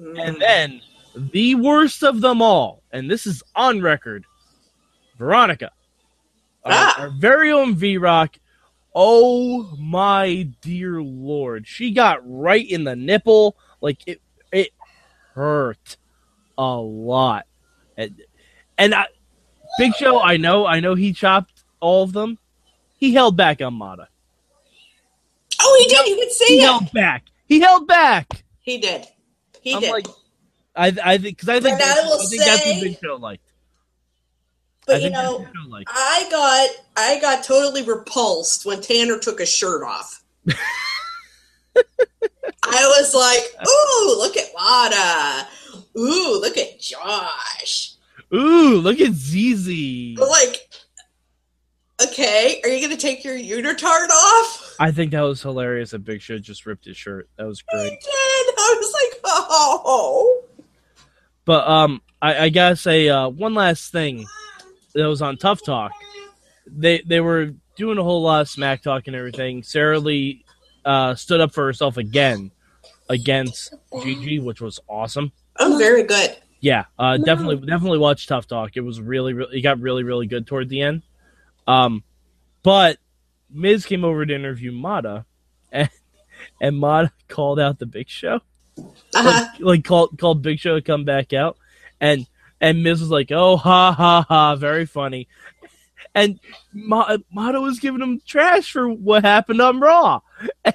Mm. 0.00 0.28
and 0.28 0.40
then 0.40 0.80
the 1.16 1.56
worst 1.56 2.04
of 2.04 2.20
them 2.20 2.40
all, 2.40 2.82
and 2.92 3.10
this 3.10 3.26
is 3.26 3.42
on 3.56 3.80
record, 3.80 4.24
Veronica, 5.18 5.72
Ah. 6.64 6.94
our 7.02 7.10
very 7.10 7.50
own 7.52 7.74
V 7.74 7.96
Rock. 7.98 8.36
Oh 8.94 9.74
my 9.78 10.48
dear 10.60 11.00
lord, 11.02 11.66
she 11.66 11.92
got 11.92 12.20
right 12.24 12.68
in 12.68 12.84
the 12.84 12.96
nipple, 12.96 13.56
like 13.80 13.98
it. 14.06 14.20
It 14.50 14.70
hurt 15.34 15.96
a 16.56 16.74
lot, 16.76 17.46
and, 17.96 18.20
and 18.78 18.94
I, 18.94 19.06
Big 19.78 19.94
Show. 19.94 20.20
I 20.20 20.36
know, 20.38 20.66
I 20.66 20.80
know 20.80 20.94
he 20.94 21.12
chopped 21.12 21.62
all 21.80 22.02
of 22.04 22.12
them. 22.12 22.38
He 22.96 23.12
held 23.14 23.36
back 23.36 23.60
on 23.62 23.74
Mada. 23.74 24.08
oh, 25.60 25.76
he 25.82 25.88
did. 25.94 26.06
You 26.08 26.16
could 26.16 26.32
see 26.32 26.46
He 26.56 26.60
it. 26.60 26.64
held 26.64 26.90
back. 26.92 27.24
He 27.46 27.60
held 27.60 27.86
back. 27.86 28.42
He 28.60 28.78
did. 28.78 29.06
He 29.60 29.74
I'm 29.74 29.80
did. 29.80 29.90
like, 29.92 30.06
I, 30.74 30.86
I 31.04 31.18
think 31.18 31.36
because 31.36 31.48
I 31.50 31.60
think, 31.60 31.74
And 31.74 31.82
I 31.82 31.94
that's, 31.94 31.98
I 32.00 32.26
think 32.28 32.42
that's 32.42 32.66
what 32.66 32.80
Big 32.82 32.98
Show 33.02 33.16
liked. 33.16 33.44
I 34.88 34.92
but 34.92 35.02
you 35.02 35.10
know, 35.10 35.38
what 35.38 35.52
Big 35.52 35.62
Show 35.62 35.68
liked. 35.68 35.90
I 35.92 36.26
got 36.30 36.70
I 36.96 37.20
got 37.20 37.44
totally 37.44 37.82
repulsed 37.82 38.64
when 38.66 38.80
Tanner 38.80 39.18
took 39.18 39.38
his 39.40 39.48
shirt 39.52 39.82
off. 39.84 40.22
I 42.64 42.84
was 42.98 43.14
like, 43.14 43.68
"Ooh, 43.68 44.18
look 44.18 44.36
at 44.36 44.46
Mada! 44.54 45.48
Ooh, 45.98 46.40
look 46.40 46.56
at 46.56 46.80
Josh!" 46.80 47.92
Ooh, 48.34 48.76
look 48.80 49.00
at 49.00 49.12
ZZ. 49.14 50.18
Like, 50.18 50.68
okay, 52.02 52.60
are 52.62 52.68
you 52.68 52.80
gonna 52.82 52.96
take 52.96 53.24
your 53.24 53.36
unitard 53.36 54.08
off? 54.10 54.76
I 54.80 54.90
think 54.90 55.12
that 55.12 55.22
was 55.22 55.40
hilarious 55.42 55.90
that 55.92 56.00
Big 56.00 56.20
Show 56.20 56.38
just 56.38 56.66
ripped 56.66 56.84
his 56.84 56.96
shirt. 56.96 57.28
That 57.36 57.46
was 57.46 57.60
He 57.60 57.76
great. 57.76 57.90
did. 57.90 58.04
I 58.10 58.76
was 58.78 58.92
like, 58.92 59.20
"Oh, 59.24 60.42
But 61.44 61.66
um, 61.68 62.02
I, 62.20 62.44
I 62.44 62.48
gotta 62.50 62.76
say 62.76 63.08
uh, 63.08 63.28
one 63.28 63.54
last 63.54 63.92
thing 63.92 64.26
that 64.94 65.06
was 65.06 65.22
on 65.22 65.36
Tough 65.36 65.62
Talk. 65.64 65.92
They 66.66 67.02
they 67.06 67.20
were 67.20 67.52
doing 67.76 67.98
a 67.98 68.02
whole 68.02 68.22
lot 68.22 68.42
of 68.42 68.48
smack 68.48 68.82
talk 68.82 69.06
and 69.06 69.16
everything. 69.16 69.62
Sarah 69.62 69.98
Lee 69.98 70.44
uh, 70.84 71.14
stood 71.14 71.40
up 71.40 71.52
for 71.52 71.64
herself 71.64 71.96
again 71.96 72.50
against 73.08 73.74
Gigi, 74.02 74.38
which 74.38 74.60
was 74.60 74.80
awesome. 74.88 75.32
I'm 75.56 75.78
very 75.78 76.02
good." 76.02 76.36
Yeah, 76.60 76.84
uh, 76.98 77.18
definitely, 77.18 77.56
definitely 77.66 77.98
watch 77.98 78.26
Tough 78.26 78.48
Talk. 78.48 78.72
It 78.76 78.80
was 78.80 79.00
really, 79.00 79.32
really, 79.32 79.58
it 79.58 79.62
got 79.62 79.78
really, 79.80 80.02
really 80.02 80.26
good 80.26 80.46
toward 80.46 80.68
the 80.68 80.82
end. 80.82 81.02
Um, 81.68 82.02
but 82.64 82.98
Miz 83.50 83.86
came 83.86 84.04
over 84.04 84.26
to 84.26 84.34
interview 84.34 84.72
Mada, 84.72 85.24
and 85.70 85.88
and 86.60 86.76
Mada 86.76 87.12
called 87.28 87.60
out 87.60 87.78
the 87.78 87.86
Big 87.86 88.08
Show, 88.08 88.40
Uh-huh. 88.76 89.22
like, 89.22 89.60
like 89.60 89.84
called 89.84 90.18
called 90.18 90.42
Big 90.42 90.58
Show 90.58 90.74
to 90.74 90.82
come 90.82 91.04
back 91.04 91.32
out, 91.32 91.56
and 92.00 92.26
and 92.60 92.82
Miz 92.82 93.00
was 93.00 93.10
like, 93.10 93.30
"Oh, 93.30 93.56
ha 93.56 93.92
ha 93.92 94.24
ha, 94.28 94.56
very 94.56 94.86
funny," 94.86 95.28
and 96.14 96.38
Ma- 96.72 97.16
Mada 97.30 97.60
was 97.60 97.78
giving 97.80 98.00
him 98.02 98.20
trash 98.26 98.72
for 98.72 98.88
what 98.88 99.24
happened 99.24 99.60
on 99.60 99.80
Raw. 99.80 100.20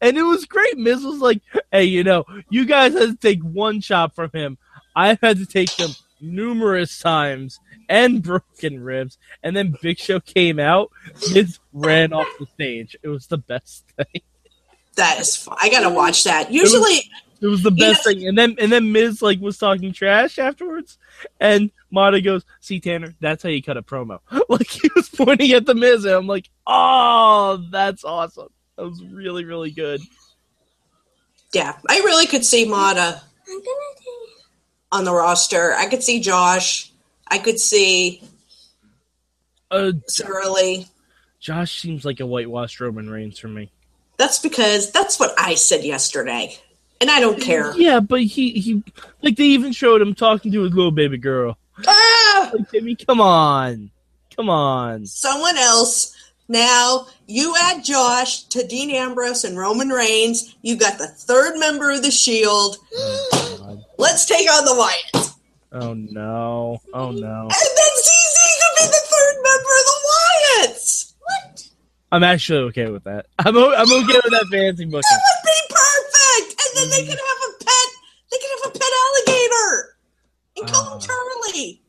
And 0.00 0.16
it 0.16 0.22
was 0.22 0.46
great. 0.46 0.78
Miz 0.78 1.04
was 1.04 1.20
like, 1.20 1.42
"Hey, 1.70 1.84
you 1.84 2.02
know, 2.02 2.24
you 2.48 2.64
guys 2.64 2.94
had 2.94 3.10
to 3.10 3.16
take 3.16 3.42
one 3.42 3.80
shot 3.82 4.14
from 4.14 4.30
him. 4.32 4.56
I've 4.96 5.20
had 5.20 5.36
to 5.36 5.46
take 5.46 5.76
them 5.76 5.90
numerous 6.20 6.98
times 6.98 7.60
and 7.88 8.22
broken 8.22 8.80
ribs. 8.82 9.18
And 9.42 9.54
then 9.54 9.76
Big 9.82 9.98
Show 9.98 10.18
came 10.20 10.58
out, 10.58 10.90
Miz 11.32 11.58
ran 11.72 12.12
off 12.12 12.26
the 12.38 12.46
stage. 12.54 12.96
It 13.02 13.08
was 13.08 13.26
the 13.26 13.38
best 13.38 13.84
thing. 13.96 14.22
That 14.96 15.20
is. 15.20 15.36
Fun. 15.36 15.56
I 15.60 15.68
gotta 15.68 15.90
watch 15.90 16.24
that. 16.24 16.50
Usually, 16.50 17.10
It 17.40 17.46
was 17.46 17.62
the 17.62 17.70
You 17.70 17.76
best 17.76 18.04
thing. 18.04 18.26
And 18.26 18.36
then 18.36 18.56
and 18.58 18.72
then 18.72 18.92
Miz 18.92 19.20
like 19.20 19.40
was 19.40 19.58
talking 19.58 19.92
trash 19.92 20.38
afterwards. 20.38 20.98
And 21.40 21.70
Mada 21.90 22.20
goes, 22.20 22.44
"See 22.60 22.80
Tanner, 22.80 23.14
that's 23.20 23.42
how 23.42 23.48
you 23.48 23.62
cut 23.62 23.76
a 23.76 23.82
promo." 23.82 24.20
Like 24.48 24.68
he 24.68 24.88
was 24.96 25.08
pointing 25.08 25.52
at 25.52 25.66
the 25.66 25.74
Miz, 25.74 26.04
and 26.04 26.14
I'm 26.14 26.26
like, 26.26 26.48
"Oh, 26.66 27.62
that's 27.70 28.04
awesome. 28.04 28.48
That 28.76 28.86
was 28.88 29.02
really 29.04 29.44
really 29.44 29.70
good." 29.70 30.00
yeah, 31.52 31.76
I 31.88 31.98
really 31.98 32.26
could 32.26 32.44
see 32.44 32.64
Mada 32.66 33.22
I'm 33.48 33.58
gonna 33.58 33.66
on 34.92 35.04
the 35.04 35.12
roster. 35.12 35.74
I 35.74 35.86
could 35.86 36.02
see 36.02 36.20
Josh. 36.20 36.90
I 37.28 37.38
could 37.38 37.58
see 37.60 38.22
Uh, 39.70 39.92
Sarah 40.06 40.48
Lee. 40.50 40.86
Josh 41.40 41.80
seems 41.80 42.04
like 42.04 42.20
a 42.20 42.26
whitewashed 42.26 42.80
Roman 42.80 43.10
Reigns 43.10 43.38
for 43.38 43.48
me. 43.48 43.70
That's 44.16 44.38
because 44.38 44.90
that's 44.92 45.18
what 45.20 45.34
I 45.38 45.54
said 45.54 45.84
yesterday, 45.84 46.56
and 47.00 47.10
I 47.10 47.20
don't 47.20 47.40
care. 47.40 47.72
Yeah, 47.76 48.00
but 48.00 48.22
he 48.22 48.50
he 48.52 48.82
like 49.22 49.36
they 49.36 49.44
even 49.44 49.72
showed 49.72 50.00
him 50.00 50.14
talking 50.14 50.52
to 50.52 50.62
his 50.62 50.72
little 50.72 50.90
baby 50.90 51.18
girl. 51.18 51.58
Ah! 51.86 52.50
Like, 52.54 52.70
Jimmy, 52.72 52.94
come 52.96 53.20
on, 53.20 53.90
come 54.34 54.48
on. 54.48 55.06
Someone 55.06 55.56
else. 55.56 56.12
Now 56.48 57.08
you 57.26 57.54
add 57.60 57.82
Josh 57.84 58.44
to 58.44 58.64
Dean 58.66 58.90
Ambrose 58.90 59.42
and 59.44 59.58
Roman 59.58 59.88
Reigns. 59.88 60.54
You 60.62 60.76
got 60.76 60.96
the 60.96 61.08
third 61.08 61.58
member 61.58 61.90
of 61.90 62.02
the 62.02 62.10
Shield. 62.12 62.76
Oh, 62.94 63.82
Let's 63.98 64.26
take 64.26 64.48
on 64.48 64.64
the 64.64 64.70
Wyatts. 64.70 65.34
Oh 65.72 65.92
no, 65.94 66.78
oh 66.94 67.10
no. 67.10 67.40
And 67.42 67.50
then 67.50 67.92
ZZ 67.98 68.60
could 68.60 68.76
be 68.78 68.86
the 68.86 69.02
third 69.04 69.34
member 69.42 69.72
of 69.80 69.84
the 69.86 69.98
Wyatts. 70.72 71.12
What? 71.20 71.68
I'm 72.12 72.22
actually 72.22 72.60
okay 72.68 72.90
with 72.90 73.04
that. 73.04 73.26
I'm 73.40 73.56
o- 73.56 73.74
I'm 73.74 73.90
okay 73.90 74.20
with 74.22 74.30
that 74.32 74.46
fancy 74.50 74.84
booking. 74.84 75.02
And 76.86 76.92
they 76.92 77.02
could 77.08 77.18
have 77.18 77.40
a 77.48 77.64
pet. 77.64 77.88
They 78.30 78.38
could 78.38 78.50
have 78.62 78.70
a 78.74 78.78
pet 78.78 78.92
alligator 79.04 79.96
and 80.56 80.68
call 80.68 80.84
him 80.84 80.92
Oh. 80.96 81.00
Charlie. 81.00 81.82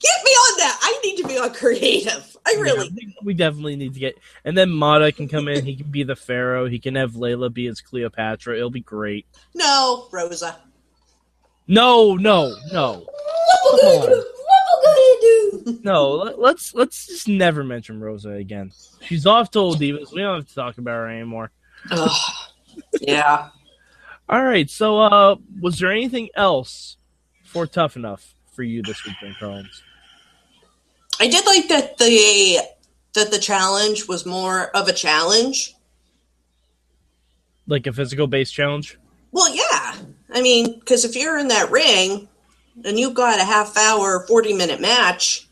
Get 0.00 0.24
me 0.24 0.30
on 0.30 0.58
that. 0.58 0.78
I 0.80 1.00
need 1.04 1.16
to 1.16 1.28
be 1.28 1.38
on 1.38 1.52
creative. 1.52 2.36
I 2.46 2.52
really. 2.52 2.88
Yeah, 2.94 3.08
we 3.22 3.34
definitely 3.34 3.76
need 3.76 3.94
to 3.94 4.00
get. 4.00 4.16
And 4.44 4.56
then 4.56 4.70
Mada 4.70 5.10
can 5.12 5.28
come 5.28 5.48
in. 5.48 5.64
He 5.64 5.74
can 5.76 5.90
be 5.90 6.04
the 6.04 6.14
Pharaoh. 6.16 6.66
He 6.66 6.78
can 6.78 6.94
have 6.94 7.12
Layla 7.12 7.52
be 7.52 7.66
his 7.66 7.80
Cleopatra. 7.80 8.56
It'll 8.56 8.70
be 8.70 8.80
great. 8.80 9.26
No, 9.54 10.06
Rosa. 10.12 10.56
No, 11.66 12.14
no, 12.14 12.54
no, 12.72 13.06
What 13.62 13.80
Come 13.80 13.90
we 13.90 13.98
gonna 13.98 14.14
do? 14.14 14.24
What 14.46 14.80
we 14.80 14.86
gonna 14.86 15.20
do? 15.20 15.57
No. 15.82 16.12
Let, 16.12 16.38
let's 16.38 16.74
let's 16.74 17.06
just 17.06 17.28
never 17.28 17.64
mention 17.64 18.00
Rosa 18.00 18.30
again. 18.30 18.72
She's 19.02 19.26
off 19.26 19.50
to 19.52 19.58
old 19.58 19.78
divas. 19.78 20.12
We 20.12 20.22
don't 20.22 20.36
have 20.36 20.48
to 20.48 20.54
talk 20.54 20.78
about 20.78 20.92
her 20.92 21.08
anymore. 21.08 21.50
Ugh. 21.90 22.20
Yeah. 23.00 23.48
All 24.28 24.44
right. 24.44 24.68
So, 24.68 25.00
uh, 25.00 25.36
was 25.60 25.78
there 25.78 25.92
anything 25.92 26.28
else 26.34 26.96
for 27.44 27.66
Tough 27.66 27.96
Enough 27.96 28.34
for 28.52 28.62
you 28.62 28.82
this 28.82 29.04
week, 29.04 29.16
Jen 29.20 29.34
Carlins? 29.38 29.82
I 31.20 31.28
did 31.28 31.44
like 31.46 31.68
that 31.68 31.98
the 31.98 32.60
that 33.14 33.30
the 33.30 33.38
challenge 33.38 34.06
was 34.06 34.26
more 34.26 34.68
of 34.76 34.88
a 34.88 34.92
challenge. 34.92 35.74
Like 37.66 37.86
a 37.86 37.92
physical 37.92 38.26
based 38.26 38.54
challenge? 38.54 38.98
Well, 39.32 39.54
yeah. 39.54 39.96
I 40.30 40.40
mean, 40.40 40.78
because 40.78 41.04
if 41.04 41.16
you're 41.16 41.38
in 41.38 41.48
that 41.48 41.70
ring 41.70 42.28
and 42.84 42.98
you've 42.98 43.14
got 43.14 43.40
a 43.40 43.44
half 43.44 43.76
hour, 43.76 44.24
40 44.26 44.52
minute 44.52 44.80
match 44.80 45.47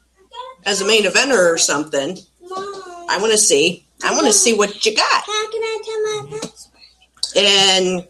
as 0.67 0.83
a 0.83 0.87
main 0.87 1.05
eventer 1.05 1.53
or 1.53 1.57
something, 1.57 2.19
Mom, 2.43 2.65
I 3.09 3.19
want 3.19 3.33
to 3.33 3.39
see. 3.39 3.87
I 4.05 4.13
want 4.13 4.27
to 4.27 4.33
see 4.33 4.53
what 4.53 4.85
you 4.85 4.95
got. 4.95 5.25
how 5.25 5.51
can 5.51 5.63
I 5.63 5.81
tell 5.85 6.03
my 6.03 6.39
password? 6.39 6.73
And 7.37 8.09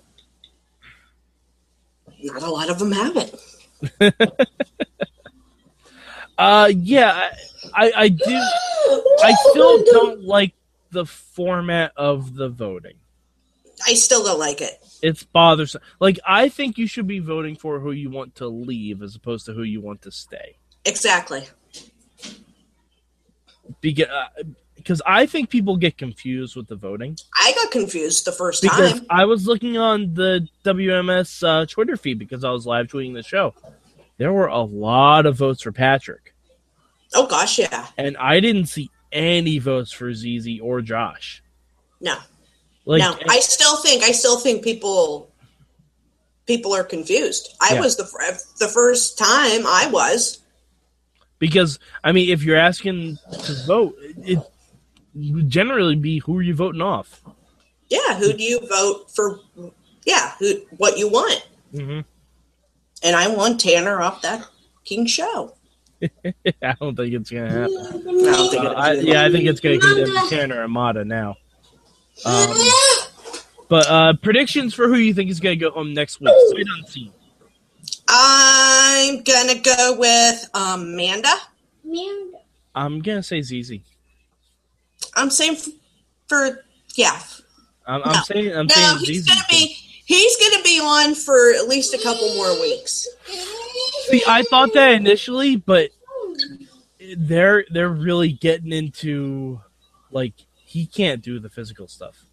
not 2.22 2.42
a 2.42 2.50
lot 2.50 2.70
of 2.70 2.78
them 2.78 2.92
have 2.92 3.16
it. 3.16 4.48
Uh, 6.38 6.70
yeah, 6.76 7.30
I, 7.74 7.86
I, 7.86 7.92
I 7.96 8.08
do. 8.08 8.40
I 9.22 9.34
still 9.50 9.82
don't 9.84 10.22
like 10.22 10.54
the 10.90 11.06
format 11.06 11.92
of 11.96 12.34
the 12.34 12.48
voting. 12.48 12.96
I 13.86 13.94
still 13.94 14.24
don't 14.24 14.38
like 14.38 14.60
it. 14.60 14.78
It's 15.02 15.22
bothersome. 15.22 15.82
Like, 16.00 16.18
I 16.26 16.48
think 16.48 16.78
you 16.78 16.86
should 16.86 17.06
be 17.06 17.18
voting 17.18 17.56
for 17.56 17.80
who 17.80 17.92
you 17.92 18.10
want 18.10 18.36
to 18.36 18.48
leave 18.48 19.02
as 19.02 19.14
opposed 19.14 19.46
to 19.46 19.52
who 19.52 19.62
you 19.62 19.80
want 19.80 20.02
to 20.02 20.10
stay. 20.10 20.56
Exactly. 20.84 21.44
Because, 23.80 25.00
uh, 25.00 25.04
I 25.06 25.26
think 25.26 25.50
people 25.50 25.76
get 25.76 25.98
confused 25.98 26.54
with 26.56 26.68
the 26.68 26.76
voting. 26.76 27.16
I 27.34 27.52
got 27.54 27.70
confused 27.70 28.24
the 28.24 28.32
first 28.32 28.62
Because 28.62 28.92
time. 29.00 29.06
I 29.10 29.24
was 29.24 29.46
looking 29.46 29.76
on 29.78 30.14
the 30.14 30.46
WMS 30.64 31.42
uh, 31.46 31.66
Twitter 31.66 31.96
feed 31.96 32.18
because 32.18 32.44
I 32.44 32.50
was 32.50 32.66
live 32.66 32.86
tweeting 32.86 33.14
the 33.14 33.22
show. 33.22 33.54
There 34.18 34.32
were 34.32 34.46
a 34.46 34.62
lot 34.62 35.26
of 35.26 35.36
votes 35.36 35.62
for 35.62 35.72
Patrick, 35.72 36.34
Oh 37.14 37.26
gosh, 37.26 37.58
yeah. 37.58 37.86
and 37.98 38.16
I 38.16 38.40
didn't 38.40 38.66
see 38.66 38.90
any 39.12 39.58
votes 39.58 39.92
for 39.92 40.12
ZZ 40.12 40.60
or 40.62 40.80
Josh. 40.82 41.42
No. 42.00 42.16
Like, 42.84 43.00
no, 43.00 43.16
I 43.28 43.40
still 43.40 43.76
think 43.76 44.02
I 44.04 44.12
still 44.12 44.38
think 44.38 44.62
people 44.62 45.30
people 46.46 46.72
are 46.74 46.84
confused. 46.84 47.54
I 47.60 47.74
Yeah. 47.74 47.80
was 47.80 47.96
the 47.96 48.04
the 48.58 48.68
first 48.68 49.18
time 49.18 49.66
I 49.66 49.88
was. 49.92 50.38
Because 51.38 51.78
I 52.04 52.12
mean, 52.12 52.30
if 52.30 52.42
you're 52.42 52.56
asking 52.56 53.18
to 53.44 53.54
vote, 53.66 53.94
it 54.00 54.38
would 55.14 55.48
generally 55.48 55.96
be 55.96 56.18
who 56.18 56.36
are 56.38 56.42
you 56.42 56.54
voting 56.54 56.82
off. 56.82 57.22
Yeah, 57.88 58.16
who 58.18 58.32
do 58.32 58.42
you 58.42 58.60
vote 58.68 59.10
for? 59.14 59.40
Yeah, 60.04 60.32
who 60.38 60.54
what 60.76 60.98
you 60.98 61.08
want? 61.08 61.46
hmm 61.72 62.00
And 63.02 63.16
I 63.16 63.28
want 63.28 63.60
Tanner 63.60 64.00
off 64.00 64.22
that 64.22 64.46
King 64.84 65.06
show. 65.06 65.54
I 66.02 66.74
don't 66.80 66.94
think 66.96 67.14
it's 67.14 67.30
gonna 67.30 67.50
happen. 67.50 67.76
I 67.78 67.90
don't 67.90 68.50
think 68.50 68.64
Uh, 68.64 68.70
it 68.70 68.76
I, 68.76 68.92
yeah, 68.94 69.24
I 69.24 69.30
think 69.30 69.44
it's 69.46 69.60
gonna 69.60 69.78
come 69.78 69.96
down 69.96 70.06
to 70.28 70.36
Tanner 70.36 70.62
Amada 70.62 71.04
now. 71.04 71.36
Um, 72.24 72.56
but 73.68 73.86
uh, 73.90 74.12
predictions 74.22 74.74
for 74.74 74.88
who 74.88 74.96
you 74.96 75.14
think 75.14 75.30
is 75.30 75.40
gonna 75.40 75.56
go 75.56 75.70
home 75.70 75.94
next 75.94 76.20
week? 76.20 76.30
Sight 76.50 76.64
unseen. 76.78 77.12
I'm 78.08 79.22
gonna 79.22 79.60
go 79.60 79.96
with 79.98 80.48
um, 80.54 80.82
Amanda. 80.82 81.32
I'm 82.74 83.00
gonna 83.00 83.22
say 83.22 83.42
ZZ. 83.42 83.78
I'm 85.14 85.30
saying 85.30 85.54
f- 85.56 85.68
for 86.28 86.64
yeah. 86.94 87.20
I'm, 87.86 88.02
I'm 88.02 88.14
No. 88.14 88.20
saying 88.22 88.52
I'm 88.56 88.66
No, 88.66 88.74
saying 88.74 88.98
he's 88.98 89.22
ZZ. 89.22 89.28
gonna 89.28 89.46
be 89.48 89.76
he's 90.04 90.36
gonna 90.36 90.62
be 90.62 90.80
on 90.80 91.14
for 91.14 91.52
at 91.54 91.68
least 91.68 91.94
a 91.94 91.98
couple 91.98 92.34
more 92.34 92.60
weeks. 92.60 93.08
See, 94.08 94.22
I 94.26 94.42
thought 94.42 94.72
that 94.74 94.92
initially, 94.92 95.56
but 95.56 95.90
they're 97.16 97.64
they're 97.70 97.88
really 97.88 98.32
getting 98.32 98.72
into 98.72 99.60
like 100.10 100.34
he 100.64 100.86
can't 100.86 101.22
do 101.22 101.38
the 101.38 101.48
physical 101.48 101.88
stuff. 101.88 102.26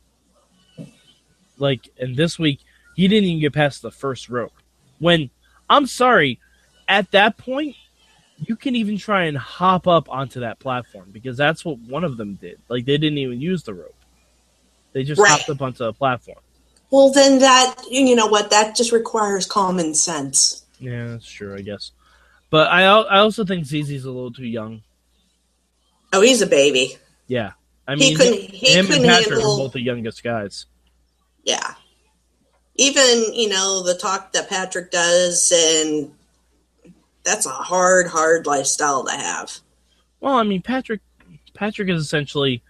Like, 1.58 1.90
and 2.00 2.16
this 2.16 2.38
week 2.38 2.62
he 2.96 3.08
didn't 3.08 3.26
even 3.30 3.42
get 3.42 3.54
past 3.54 3.82
the 3.82 3.92
first 3.92 4.30
rope. 4.30 4.54
When 5.00 5.30
I'm 5.70 5.86
sorry, 5.88 6.40
at 6.88 7.10
that 7.12 7.38
point 7.38 7.76
you 8.46 8.56
can 8.56 8.76
even 8.76 8.98
try 8.98 9.24
and 9.26 9.38
hop 9.38 9.88
up 9.88 10.10
onto 10.10 10.42
that 10.42 10.60
platform 10.60 11.10
because 11.12 11.38
that's 11.38 11.64
what 11.64 11.80
one 11.80 12.04
of 12.04 12.18
them 12.18 12.36
did. 12.36 12.60
Like 12.68 12.86
they 12.86 12.98
didn't 12.98 13.18
even 13.20 13.40
use 13.40 13.64
the 13.64 13.74
rope; 13.74 13.96
they 14.92 15.04
just 15.04 15.20
Right. 15.22 15.32
hopped 15.32 15.50
up 15.50 15.62
onto 15.62 15.80
the 15.86 15.94
platform. 15.94 16.40
Well, 16.92 17.12
then 17.12 17.40
that 17.40 17.76
you 17.90 18.16
know 18.16 18.28
what 18.28 18.50
that 18.52 18.76
just 18.76 18.92
requires 18.92 19.46
common 19.46 19.96
sense. 19.96 20.66
Yeah, 20.80 21.08
that's 21.08 21.26
true, 21.30 21.56
I 21.56 21.62
guess. 21.62 21.92
But 22.50 22.70
I 22.72 22.84
I 22.84 23.20
also 23.20 23.46
think 23.46 23.66
ZZ's 23.66 24.06
a 24.06 24.12
little 24.12 24.32
too 24.34 24.46
young. 24.46 24.82
Oh, 26.12 26.22
he's 26.22 26.42
a 26.42 26.48
baby. 26.48 26.98
Yeah, 27.28 27.54
I 27.88 27.94
He 27.96 28.00
mean, 28.00 28.18
couldn't- 28.18 28.40
he 28.52 28.68
him 28.74 28.80
and 28.80 28.88
couldn't 28.88 29.06
Patrick 29.08 29.30
handle- 29.36 29.54
are 29.54 29.58
both 29.58 29.74
the 29.74 29.82
youngest 29.82 30.22
guys. 30.24 30.66
Yeah. 31.44 31.74
Even, 32.76 33.34
you 33.34 33.50
know, 33.50 33.84
the 33.84 33.94
talk 33.96 34.32
that 34.34 34.50
Patrick 34.50 34.90
does, 34.92 35.52
and 35.56 36.12
that's 37.24 37.46
a 37.46 37.50
hard, 37.50 38.08
hard 38.08 38.46
lifestyle 38.48 39.04
to 39.06 39.12
have. 39.12 39.60
Well, 40.20 40.34
I 40.36 40.44
mean, 40.44 40.62
Patrick 40.62 41.02
Patrick 41.54 41.90
is 41.90 42.02
essentially 42.02 42.64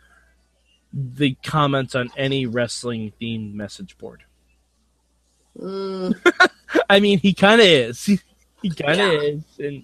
the 0.91 1.35
comments 1.43 1.95
on 1.95 2.11
any 2.17 2.45
wrestling 2.45 3.13
themed 3.21 3.53
message 3.53 3.97
board. 3.97 4.23
Mm, 5.57 6.15
I 6.89 6.99
mean, 6.99 7.19
he 7.19 7.33
kind 7.33 7.61
of 7.61 7.67
is. 7.67 8.05
He, 8.63 8.69
he 8.69 8.69
kind 8.69 9.01
of 9.01 9.11
Yeah. 9.13 9.19
is, 9.19 9.43
and 9.59 9.83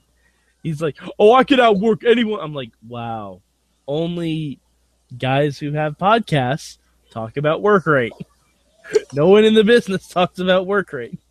he's 0.63 0.81
like, 0.81 0.95
"Oh, 1.19 1.33
I 1.33 1.43
can 1.43 1.59
outwork 1.59 2.05
anyone." 2.05 2.39
I'm 2.41 2.53
like, 2.53 2.71
"Wow, 2.87 3.41
only 3.87 4.59
guys 5.17 5.57
who 5.59 5.73
have 5.73 5.97
podcasts 5.97 6.77
talk 7.11 7.35
about 7.35 7.61
work 7.61 7.85
rate. 7.85 8.13
No 9.13 9.27
one 9.27 9.45
in 9.45 9.53
the 9.53 9.63
business 9.63 10.07
talks 10.07 10.39
about 10.39 10.65
work 10.65 10.91
rate." 10.93 11.19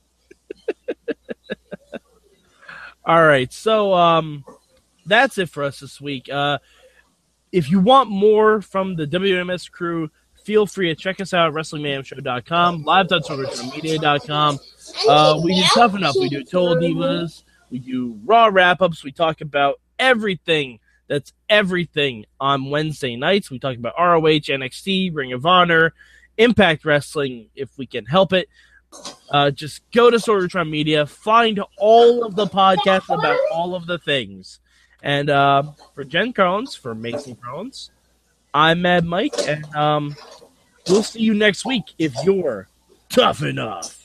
All 3.05 3.25
right, 3.25 3.53
so 3.53 3.94
um, 3.94 4.44
that's 5.07 5.38
it 5.38 5.49
for 5.49 5.64
us 5.64 5.81
this 5.81 6.01
week. 6.01 6.29
Uh, 6.31 6.59
if 7.53 7.71
you 7.71 7.81
want 7.81 8.11
more 8.11 8.61
from 8.61 8.97
the 8.97 9.07
WMS 9.07 9.71
crew, 9.71 10.11
feel 10.44 10.66
free 10.66 10.88
to 10.88 10.94
check 10.94 11.21
us 11.21 11.33
out 11.33 11.49
at 11.49 11.55
WrestlingMayhemShow.com, 11.55 12.85
live.sorgatronmedia.com. 12.85 14.59
Uh, 15.09 15.40
we 15.42 15.55
do 15.55 15.62
Tough 15.75 15.94
Enough, 15.94 16.16
we 16.16 16.29
do 16.29 16.44
Total 16.44 16.77
Divas, 16.77 17.44
we 17.71 17.79
do 17.79 18.18
Raw 18.25 18.51
wrap 18.53 18.83
ups, 18.83 19.03
we 19.03 19.12
talk 19.12 19.40
about 19.40 19.81
everything 19.99 20.79
that's 21.09 21.33
everything 21.49 22.27
on 22.38 22.71
Wednesday 22.71 23.16
nights. 23.16 23.51
We 23.51 23.59
talk 23.59 23.77
about 23.77 23.94
ROH, 23.99 24.21
NXT, 24.21 25.14
Ring 25.14 25.33
of 25.33 25.47
Honor, 25.47 25.94
Impact 26.38 26.85
Wrestling, 26.85 27.48
if 27.55 27.77
we 27.77 27.87
can 27.87 28.07
help 28.07 28.33
it. 28.33 28.48
Uh, 29.31 29.51
just 29.51 29.83
go 29.90 30.11
to 30.11 30.16
Sorgatron 30.16 30.70
Media, 30.70 31.05
find 31.05 31.61
all 31.77 32.24
of 32.24 32.35
the 32.37 32.46
podcasts 32.46 33.14
about 33.14 33.38
all 33.53 33.74
of 33.74 33.87
the 33.87 33.98
things. 33.98 34.61
And 35.03 35.29
uh, 35.29 35.64
for 35.94 36.05
Jen 36.05 36.33
Carlins, 36.33 36.74
for 36.74 36.94
Mason 36.94 37.37
Collins, 37.37 37.90
I'm 38.55 38.81
Mad 38.83 39.05
Mike, 39.05 39.35
and 39.46 39.64
um, 39.74 40.16
we'll 40.88 41.03
see 41.03 41.20
you 41.20 41.35
next 41.35 41.66
week 41.66 41.85
if 41.98 42.14
you're 42.24 42.68
tough 43.11 43.42
enough. 43.42 43.97